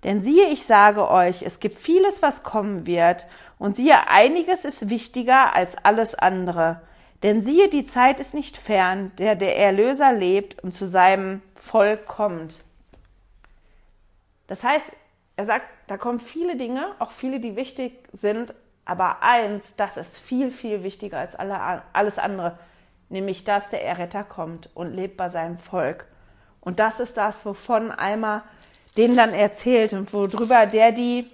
Denn 0.05 0.23
siehe, 0.23 0.49
ich 0.49 0.65
sage 0.65 1.11
euch, 1.11 1.43
es 1.43 1.59
gibt 1.59 1.79
vieles, 1.79 2.23
was 2.23 2.43
kommen 2.43 2.87
wird, 2.87 3.27
und 3.59 3.75
siehe, 3.75 4.07
einiges 4.07 4.65
ist 4.65 4.89
wichtiger 4.89 5.55
als 5.55 5.77
alles 5.83 6.15
andere. 6.15 6.81
Denn 7.25 7.43
siehe, 7.43 7.69
die 7.69 7.87
Zeit 7.87 8.21
ist 8.21 8.33
nicht 8.33 8.57
fern, 8.57 9.11
der 9.19 9.35
der 9.35 9.59
Erlöser 9.59 10.13
lebt 10.13 10.63
und 10.63 10.73
zu 10.73 10.87
seinem 10.87 11.43
Volk 11.57 12.07
kommt. 12.07 12.63
Das 14.47 14.63
heißt, 14.63 14.93
er 15.37 15.45
sagt, 15.45 15.67
da 15.89 15.97
kommen 15.97 16.21
viele 16.21 16.57
Dinge, 16.57 16.93
auch 17.01 17.11
viele, 17.11 17.41
die 17.41 17.57
wichtig 17.57 17.95
sind, 18.13 18.55
aber 18.85 19.23
eins, 19.23 19.75
das 19.77 19.97
ist 19.97 20.17
viel, 20.17 20.53
viel 20.53 20.85
wichtiger 20.85 21.19
als 21.19 21.35
alle, 21.35 21.83
alles 21.93 22.19
andere 22.19 22.59
nämlich 23.09 23.45
dass 23.45 23.71
der 23.71 23.85
Erretter 23.85 24.25
kommt 24.25 24.71
und 24.75 24.95
lebt 24.95 25.17
bei 25.17 25.29
seinem 25.29 25.59
Volk. 25.59 26.07
Und 26.61 26.79
das 26.79 27.01
ist 27.01 27.17
das, 27.17 27.45
wovon 27.47 27.91
Alma 27.91 28.45
denen 28.97 29.17
dann 29.17 29.33
erzählt 29.33 29.93
und 29.93 30.13
worüber 30.13 30.67
der 30.67 30.93
die 30.93 31.27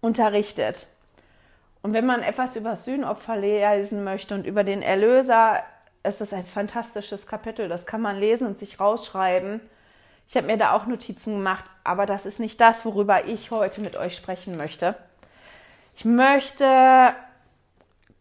unterrichtet. 0.00 0.86
Und 1.82 1.92
wenn 1.92 2.06
man 2.06 2.22
etwas 2.22 2.56
über 2.56 2.76
Sühnopfer 2.76 3.36
lesen 3.36 4.04
möchte 4.04 4.34
und 4.34 4.46
über 4.46 4.64
den 4.64 4.82
Erlöser, 4.82 5.62
ist 6.02 6.20
es 6.20 6.32
ein 6.32 6.44
fantastisches 6.44 7.26
Kapitel. 7.26 7.68
Das 7.68 7.86
kann 7.86 8.00
man 8.00 8.18
lesen 8.18 8.46
und 8.46 8.58
sich 8.58 8.80
rausschreiben. 8.80 9.60
Ich 10.28 10.36
habe 10.36 10.46
mir 10.46 10.56
da 10.56 10.72
auch 10.72 10.86
Notizen 10.86 11.38
gemacht, 11.38 11.64
aber 11.84 12.06
das 12.06 12.26
ist 12.26 12.40
nicht 12.40 12.60
das, 12.60 12.84
worüber 12.84 13.26
ich 13.26 13.50
heute 13.50 13.80
mit 13.80 13.96
euch 13.96 14.16
sprechen 14.16 14.56
möchte. 14.56 14.96
Ich 15.96 16.04
möchte 16.04 17.14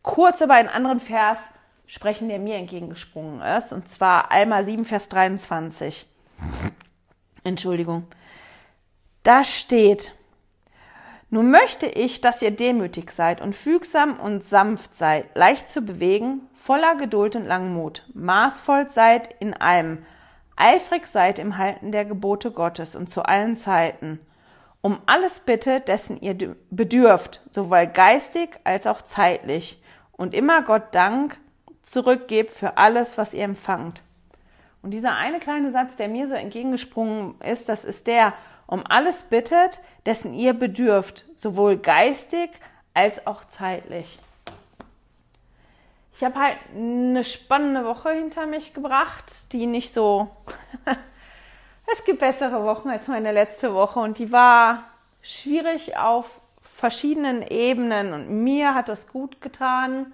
kurz 0.03 0.41
über 0.41 0.53
einen 0.53 0.69
anderen 0.69 0.99
Vers 0.99 1.39
sprechen, 1.87 2.29
der 2.29 2.39
mir 2.39 2.55
entgegengesprungen 2.55 3.41
ist. 3.41 3.71
Und 3.71 3.89
zwar 3.89 4.31
Alma 4.31 4.63
7, 4.63 4.85
Vers 4.85 5.09
23. 5.09 6.07
Entschuldigung. 7.43 8.07
Da 9.23 9.43
steht, 9.43 10.13
nun 11.29 11.49
möchte 11.49 11.87
ich, 11.87 12.21
dass 12.21 12.41
ihr 12.41 12.51
demütig 12.51 13.11
seid 13.11 13.41
und 13.41 13.55
fügsam 13.55 14.19
und 14.19 14.43
sanft 14.43 14.95
seid, 14.95 15.35
leicht 15.35 15.67
zu 15.67 15.81
bewegen, 15.81 16.41
voller 16.53 16.95
Geduld 16.95 17.35
und 17.35 17.45
Langmut, 17.45 18.03
maßvoll 18.13 18.89
seid 18.89 19.35
in 19.39 19.53
allem, 19.53 20.05
eifrig 20.55 21.07
seid 21.07 21.39
im 21.39 21.57
Halten 21.57 21.91
der 21.91 22.05
Gebote 22.05 22.51
Gottes 22.51 22.95
und 22.95 23.09
zu 23.09 23.23
allen 23.23 23.57
Zeiten. 23.57 24.19
Um 24.81 24.99
alles 25.07 25.39
bitte, 25.39 25.79
dessen 25.79 26.21
ihr 26.21 26.55
bedürft, 26.69 27.41
sowohl 27.49 27.87
geistig 27.87 28.49
als 28.63 28.85
auch 28.85 29.01
zeitlich, 29.01 29.81
und 30.11 30.33
immer 30.33 30.61
Gott 30.61 30.93
Dank 30.93 31.37
zurückgebt 31.85 32.51
für 32.51 32.77
alles, 32.77 33.17
was 33.17 33.33
ihr 33.33 33.43
empfangt. 33.43 34.01
Und 34.81 34.91
dieser 34.91 35.15
eine 35.15 35.39
kleine 35.39 35.71
Satz, 35.71 35.95
der 35.95 36.07
mir 36.07 36.27
so 36.27 36.35
entgegengesprungen 36.35 37.39
ist, 37.41 37.69
das 37.69 37.85
ist 37.85 38.07
der, 38.07 38.33
um 38.67 38.83
alles 38.87 39.23
bittet, 39.23 39.79
dessen 40.05 40.33
ihr 40.33 40.53
bedürft, 40.53 41.25
sowohl 41.35 41.77
geistig 41.77 42.49
als 42.93 43.25
auch 43.25 43.45
zeitlich. 43.45 44.19
Ich 46.13 46.23
habe 46.23 46.39
halt 46.39 46.57
eine 46.73 47.23
spannende 47.23 47.83
Woche 47.83 48.11
hinter 48.11 48.45
mich 48.45 48.73
gebracht, 48.73 49.51
die 49.51 49.65
nicht 49.65 49.91
so. 49.91 50.29
es 51.91 52.05
gibt 52.05 52.19
bessere 52.19 52.63
Wochen 52.63 52.89
als 52.89 53.07
meine 53.07 53.33
letzte 53.33 53.73
Woche 53.73 53.99
und 53.99 54.17
die 54.17 54.31
war 54.31 54.83
schwierig 55.21 55.97
auf 55.97 56.39
verschiedenen 56.61 57.41
Ebenen 57.41 58.13
und 58.13 58.29
mir 58.43 58.75
hat 58.75 58.87
das 58.87 59.07
gut 59.07 59.41
getan, 59.41 60.13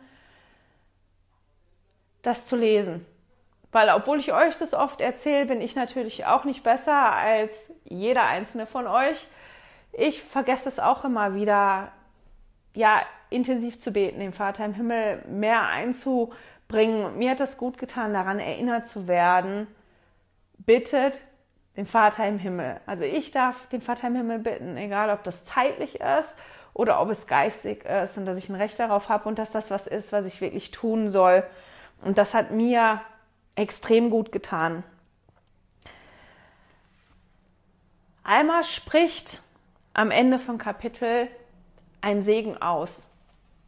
das 2.21 2.45
zu 2.45 2.55
lesen. 2.55 3.05
Weil 3.71 3.89
obwohl 3.89 4.19
ich 4.19 4.33
euch 4.33 4.55
das 4.57 4.73
oft 4.73 4.99
erzähle, 4.99 5.45
bin 5.45 5.61
ich 5.61 5.75
natürlich 5.75 6.25
auch 6.25 6.43
nicht 6.43 6.63
besser 6.63 7.13
als 7.13 7.71
jeder 7.85 8.25
einzelne 8.25 8.65
von 8.65 8.85
euch. 8.85 9.27
Ich 9.93 10.21
vergesse 10.21 10.67
es 10.67 10.79
auch 10.79 11.05
immer 11.05 11.35
wieder, 11.35 11.91
ja, 12.73 13.01
intensiv 13.29 13.79
zu 13.79 13.91
beten, 13.91 14.19
den 14.19 14.33
Vater 14.33 14.65
im 14.65 14.73
Himmel 14.73 15.23
mehr 15.27 15.67
einzubringen. 15.67 17.17
Mir 17.17 17.31
hat 17.31 17.39
das 17.39 17.57
gut 17.57 17.77
getan, 17.77 18.13
daran 18.13 18.39
erinnert 18.39 18.87
zu 18.87 19.07
werden. 19.07 19.67
Bittet 20.57 21.21
den 21.77 21.85
Vater 21.85 22.27
im 22.27 22.39
Himmel. 22.39 22.79
Also 22.85 23.05
ich 23.05 23.31
darf 23.31 23.67
den 23.67 23.81
Vater 23.81 24.07
im 24.07 24.15
Himmel 24.15 24.39
bitten, 24.39 24.75
egal 24.75 25.09
ob 25.09 25.23
das 25.23 25.45
zeitlich 25.45 26.01
ist 26.01 26.35
oder 26.73 27.01
ob 27.01 27.09
es 27.09 27.27
geistig 27.27 27.85
ist 27.85 28.17
und 28.17 28.25
dass 28.25 28.37
ich 28.37 28.49
ein 28.49 28.55
Recht 28.55 28.77
darauf 28.79 29.07
habe 29.07 29.29
und 29.29 29.39
dass 29.39 29.51
das 29.51 29.71
was 29.71 29.87
ist, 29.87 30.11
was 30.11 30.25
ich 30.25 30.41
wirklich 30.41 30.71
tun 30.71 31.09
soll. 31.09 31.43
Und 32.01 32.17
das 32.17 32.33
hat 32.33 32.51
mir 32.51 33.01
extrem 33.55 34.09
gut 34.09 34.31
getan. 34.31 34.83
Alma 38.23 38.63
spricht 38.63 39.41
am 39.93 40.11
Ende 40.11 40.39
von 40.39 40.57
Kapitel 40.57 41.27
ein 42.01 42.21
Segen 42.21 42.61
aus. 42.61 43.07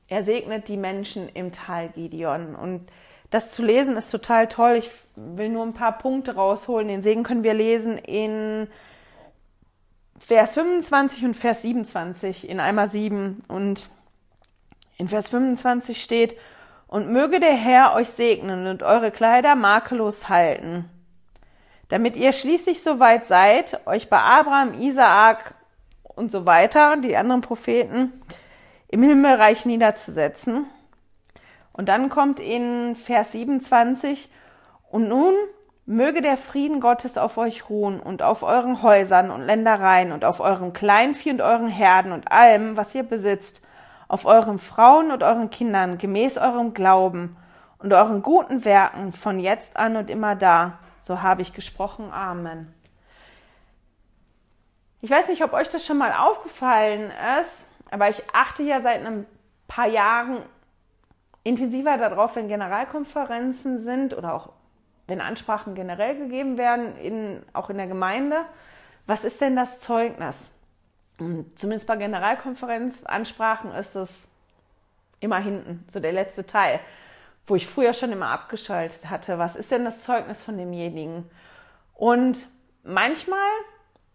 Er 0.08 0.24
segnet 0.24 0.68
die 0.68 0.78
Menschen 0.78 1.30
im 1.30 1.52
Tal 1.52 1.90
Gideon. 1.90 2.56
Und 2.56 2.92
das 3.30 3.52
zu 3.52 3.64
lesen 3.64 3.98
ist 3.98 4.12
total 4.12 4.48
toll. 4.48 4.76
Ich 4.76 4.92
will 5.16 5.50
nur 5.50 5.66
ein 5.66 5.74
paar 5.74 5.98
Punkte 5.98 6.36
rausholen. 6.36 6.88
Den 6.88 7.04
Segen 7.04 7.24
können 7.24 7.44
wir 7.44 7.54
lesen 7.54 7.98
in 7.98 8.68
Vers 10.20 10.54
25 10.54 11.26
und 11.26 11.34
Vers 11.36 11.64
27 11.64 12.48
in 12.48 12.60
einmal 12.60 12.92
7. 12.92 13.44
Und 13.48 13.90
in 14.98 15.10
Vers 15.10 15.30
25 15.30 16.02
steht, 16.02 16.38
und 16.94 17.12
möge 17.12 17.40
der 17.40 17.56
Herr 17.56 17.96
euch 17.96 18.12
segnen 18.12 18.68
und 18.68 18.84
eure 18.84 19.10
Kleider 19.10 19.56
makellos 19.56 20.30
halten, 20.30 20.88
damit 21.90 22.16
ihr 22.16 22.34
schließlich 22.34 22.84
so 22.84 23.00
weit 23.00 23.26
seid, 23.26 23.82
euch 23.88 24.12
bei 24.12 24.20
Abraham, 24.20 24.80
Isaak 24.80 25.56
und 26.04 26.30
so 26.30 26.46
weiter, 26.46 26.98
die 26.98 27.18
anderen 27.18 27.42
Propheten, 27.42 28.14
im 28.90 29.02
Himmelreich 29.02 29.66
niederzusetzen. 29.66 30.68
Und 31.72 31.90
dann 31.90 32.10
kommt 32.10 32.40
in 32.40 32.96
Vers 32.96 33.32
27, 33.32 34.32
und 34.92 35.10
nun 35.10 35.34
möge 35.88 36.22
der 36.22 36.38
Frieden 36.38 36.80
Gottes 36.80 37.18
auf 37.18 37.40
euch 37.40 37.72
ruhen 37.72 38.00
und 38.02 38.22
auf 38.22 38.44
euren 38.44 38.84
Häusern 38.84 39.32
und 39.32 39.42
Ländereien 39.42 40.12
und 40.12 40.26
auf 40.26 40.40
eurem 40.40 40.74
Kleinvieh 40.74 41.32
und 41.32 41.42
euren 41.42 41.70
Herden 41.70 42.12
und 42.12 42.32
allem, 42.32 42.78
was 42.78 42.94
ihr 42.94 43.02
besitzt, 43.02 43.64
auf 44.14 44.26
euren 44.26 44.60
Frauen 44.60 45.12
und 45.12 45.24
euren 45.24 45.50
Kindern 45.50 45.98
gemäß 45.98 46.38
eurem 46.38 46.76
Glauben 46.76 47.36
und 47.80 47.92
euren 47.94 48.22
guten 48.22 48.64
Werken 48.64 49.12
von 49.12 49.40
jetzt 49.40 49.76
an 49.76 49.96
und 49.96 50.08
immer 50.12 50.36
da. 50.36 50.78
So 51.00 51.24
habe 51.24 51.42
ich 51.42 51.52
gesprochen. 51.52 52.12
Amen. 52.14 52.72
Ich 55.02 55.10
weiß 55.10 55.30
nicht, 55.30 55.44
ob 55.44 55.54
euch 55.54 55.68
das 55.70 55.84
schon 55.84 55.98
mal 55.98 56.14
aufgefallen 56.14 57.12
ist, 57.42 57.66
aber 57.90 58.08
ich 58.08 58.22
achte 58.32 58.62
ja 58.62 58.82
seit 58.82 59.04
ein 59.04 59.26
paar 59.68 59.88
Jahren 59.88 60.44
intensiver 61.44 61.98
darauf, 61.98 62.36
wenn 62.36 62.48
Generalkonferenzen 62.48 63.82
sind 63.82 64.16
oder 64.16 64.36
auch 64.36 64.50
wenn 65.08 65.22
Ansprachen 65.22 65.74
generell 65.74 66.16
gegeben 66.20 66.60
werden, 66.60 66.96
in, 66.98 67.42
auch 67.54 67.72
in 67.72 67.78
der 67.78 67.88
Gemeinde. 67.88 68.46
Was 69.08 69.26
ist 69.26 69.42
denn 69.42 69.56
das 69.56 69.82
Zeugnis? 69.82 70.52
Zumindest 71.18 71.88
bei 71.88 71.96
Generalkonferenzansprachen 71.96 73.72
ist 73.72 73.96
es 73.96 74.28
immer 75.20 75.40
hinten, 75.40 75.86
so 75.90 76.00
der 76.00 76.12
letzte 76.12 76.46
Teil, 76.46 76.80
wo 77.48 77.56
ich 77.56 77.68
früher 77.68 77.94
schon 77.94 78.12
immer 78.12 78.30
abgeschaltet 78.30 79.10
hatte. 79.10 79.38
Was 79.38 79.56
ist 79.56 79.72
denn 79.72 79.86
das 79.86 80.04
Zeugnis 80.04 80.44
von 80.44 80.58
demjenigen? 80.58 81.30
Und 81.94 82.48
manchmal 82.84 83.40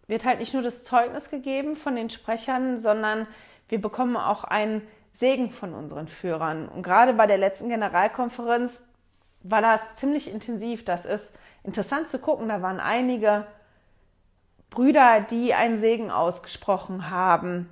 wird 0.07 0.25
halt 0.25 0.39
nicht 0.39 0.53
nur 0.53 0.63
das 0.63 0.83
Zeugnis 0.83 1.29
gegeben 1.29 1.75
von 1.75 1.95
den 1.95 2.09
Sprechern, 2.09 2.79
sondern 2.79 3.27
wir 3.67 3.79
bekommen 3.79 4.17
auch 4.17 4.43
einen 4.43 4.81
Segen 5.13 5.51
von 5.51 5.73
unseren 5.73 6.07
Führern. 6.07 6.67
Und 6.67 6.83
gerade 6.83 7.13
bei 7.13 7.27
der 7.27 7.37
letzten 7.37 7.69
Generalkonferenz 7.69 8.83
war 9.41 9.61
das 9.61 9.95
ziemlich 9.95 10.31
intensiv. 10.31 10.83
Das 10.85 11.05
ist 11.05 11.35
interessant 11.63 12.07
zu 12.07 12.19
gucken. 12.19 12.49
Da 12.49 12.61
waren 12.61 12.79
einige 12.79 13.45
Brüder, 14.69 15.21
die 15.21 15.53
einen 15.53 15.79
Segen 15.79 16.11
ausgesprochen 16.11 17.09
haben. 17.09 17.69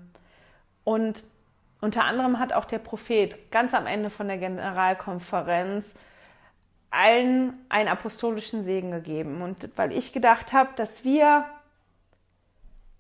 Und 0.84 1.24
unter 1.82 2.06
anderem 2.06 2.40
hat 2.40 2.54
auch 2.54 2.66
der 2.66 2.80
Prophet 2.80 3.52
ganz 3.52 3.74
am 3.74 3.86
Ende 3.86 4.10
von 4.10 4.28
der 4.28 4.38
Generalkonferenz 4.38 5.96
allen 6.90 7.54
einen 7.70 7.90
apostolischen 7.90 8.64
Segen 8.64 8.92
gegeben. 8.92 9.42
Und 9.42 9.70
weil 9.76 9.92
ich 9.92 10.14
gedacht 10.14 10.54
habe, 10.54 10.70
dass 10.76 11.04
wir 11.04 11.46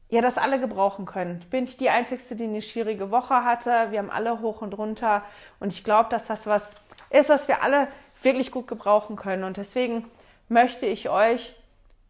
ja 0.10 0.22
das 0.22 0.38
alle 0.38 0.60
gebrauchen 0.60 1.06
können. 1.06 1.40
Bin 1.50 1.66
ich 1.66 1.78
die 1.78 1.90
Einzige, 1.90 2.36
die 2.36 2.44
eine 2.44 2.62
schwierige 2.62 3.12
Woche 3.12 3.44
hatte. 3.44 3.88
Wir 3.92 4.00
haben 4.00 4.12
alle 4.12 4.42
hoch 4.42 4.62
und 4.62 4.78
runter. 4.78 5.24
Und 5.60 5.74
ich 5.74 5.84
glaube, 5.84 6.10
dass 6.10 6.28
das 6.28 6.46
was 6.46 6.74
ist, 7.10 7.30
was 7.30 7.48
wir 7.48 7.62
alle 7.62 7.88
wirklich 8.22 8.52
gut 8.52 8.68
gebrauchen 8.68 9.16
können. 9.16 9.44
Und 9.44 9.58
deswegen 9.58 10.06
möchte 10.50 10.86
ich 10.86 11.10
euch 11.10 11.54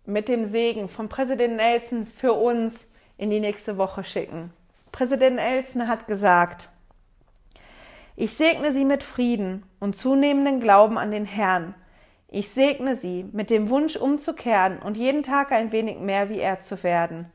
mit 0.08 0.30
dem 0.30 0.46
Segen 0.46 0.88
von 0.88 1.10
Präsident 1.10 1.58
Nelson 1.58 2.06
für 2.06 2.34
uns 2.34 2.88
in 3.18 3.30
die 3.30 3.42
nächste 3.42 3.78
Woche 3.78 4.04
schicken. 4.04 4.52
Präsident 4.92 5.36
Nelson 5.36 5.88
hat 5.88 6.08
gesagt, 6.08 6.70
ich 8.16 8.34
segne 8.34 8.72
Sie 8.72 8.86
mit 8.86 9.04
Frieden 9.04 9.64
und 9.80 9.98
zunehmenden 9.98 10.60
Glauben 10.60 10.98
an 10.98 11.12
den 11.12 11.26
Herrn. 11.26 11.76
Ich 12.30 12.50
segne 12.50 12.96
Sie 12.96 13.26
mit 13.32 13.50
dem 13.50 13.70
Wunsch 13.70 13.96
umzukehren 13.96 14.80
und 14.80 14.98
jeden 14.98 15.24
Tag 15.24 15.52
ein 15.52 15.72
wenig 15.72 16.00
mehr 16.00 16.30
wie 16.30 16.40
er 16.40 16.62
zu 16.62 16.82
werden. 16.84 17.32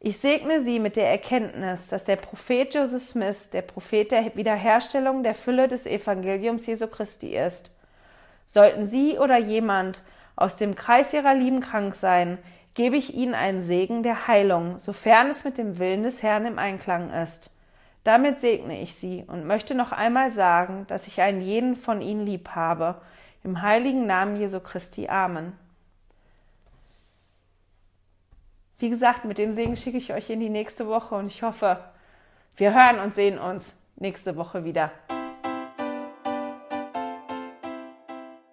Ich 0.00 0.18
segne 0.18 0.60
Sie 0.60 0.78
mit 0.78 0.96
der 0.96 1.10
Erkenntnis, 1.10 1.88
dass 1.88 2.04
der 2.04 2.16
Prophet 2.16 2.74
Joseph 2.74 3.02
Smith 3.02 3.50
der 3.50 3.62
Prophet 3.62 4.12
der 4.12 4.36
Wiederherstellung 4.36 5.22
der 5.24 5.34
Fülle 5.34 5.66
des 5.66 5.84
Evangeliums 5.84 6.66
Jesu 6.66 6.86
Christi 6.86 7.36
ist. 7.36 7.70
Sollten 8.46 8.86
Sie 8.86 9.18
oder 9.18 9.38
jemand 9.38 10.00
aus 10.36 10.56
dem 10.56 10.74
Kreis 10.74 11.12
ihrer 11.12 11.34
Lieben 11.34 11.60
krank 11.60 11.94
sein, 11.94 12.38
gebe 12.74 12.96
ich 12.96 13.14
ihnen 13.14 13.34
einen 13.34 13.62
Segen 13.62 14.02
der 14.02 14.26
Heilung, 14.26 14.78
sofern 14.78 15.30
es 15.30 15.44
mit 15.44 15.58
dem 15.58 15.78
Willen 15.78 16.02
des 16.02 16.22
Herrn 16.22 16.46
im 16.46 16.58
Einklang 16.58 17.10
ist. 17.10 17.50
Damit 18.02 18.40
segne 18.40 18.82
ich 18.82 18.96
sie 18.96 19.24
und 19.26 19.46
möchte 19.46 19.74
noch 19.74 19.92
einmal 19.92 20.30
sagen, 20.30 20.86
dass 20.88 21.06
ich 21.06 21.22
einen 21.22 21.40
jeden 21.40 21.74
von 21.74 22.02
ihnen 22.02 22.26
lieb 22.26 22.50
habe. 22.50 23.00
Im 23.42 23.62
heiligen 23.62 24.06
Namen 24.06 24.36
Jesu 24.36 24.60
Christi. 24.60 25.08
Amen. 25.08 25.52
Wie 28.78 28.90
gesagt, 28.90 29.24
mit 29.24 29.38
dem 29.38 29.54
Segen 29.54 29.76
schicke 29.76 29.96
ich 29.96 30.12
euch 30.12 30.28
in 30.28 30.40
die 30.40 30.50
nächste 30.50 30.86
Woche 30.86 31.14
und 31.14 31.28
ich 31.28 31.42
hoffe, 31.42 31.78
wir 32.56 32.74
hören 32.74 32.98
und 32.98 33.14
sehen 33.14 33.38
uns 33.38 33.74
nächste 33.96 34.36
Woche 34.36 34.64
wieder. 34.64 34.90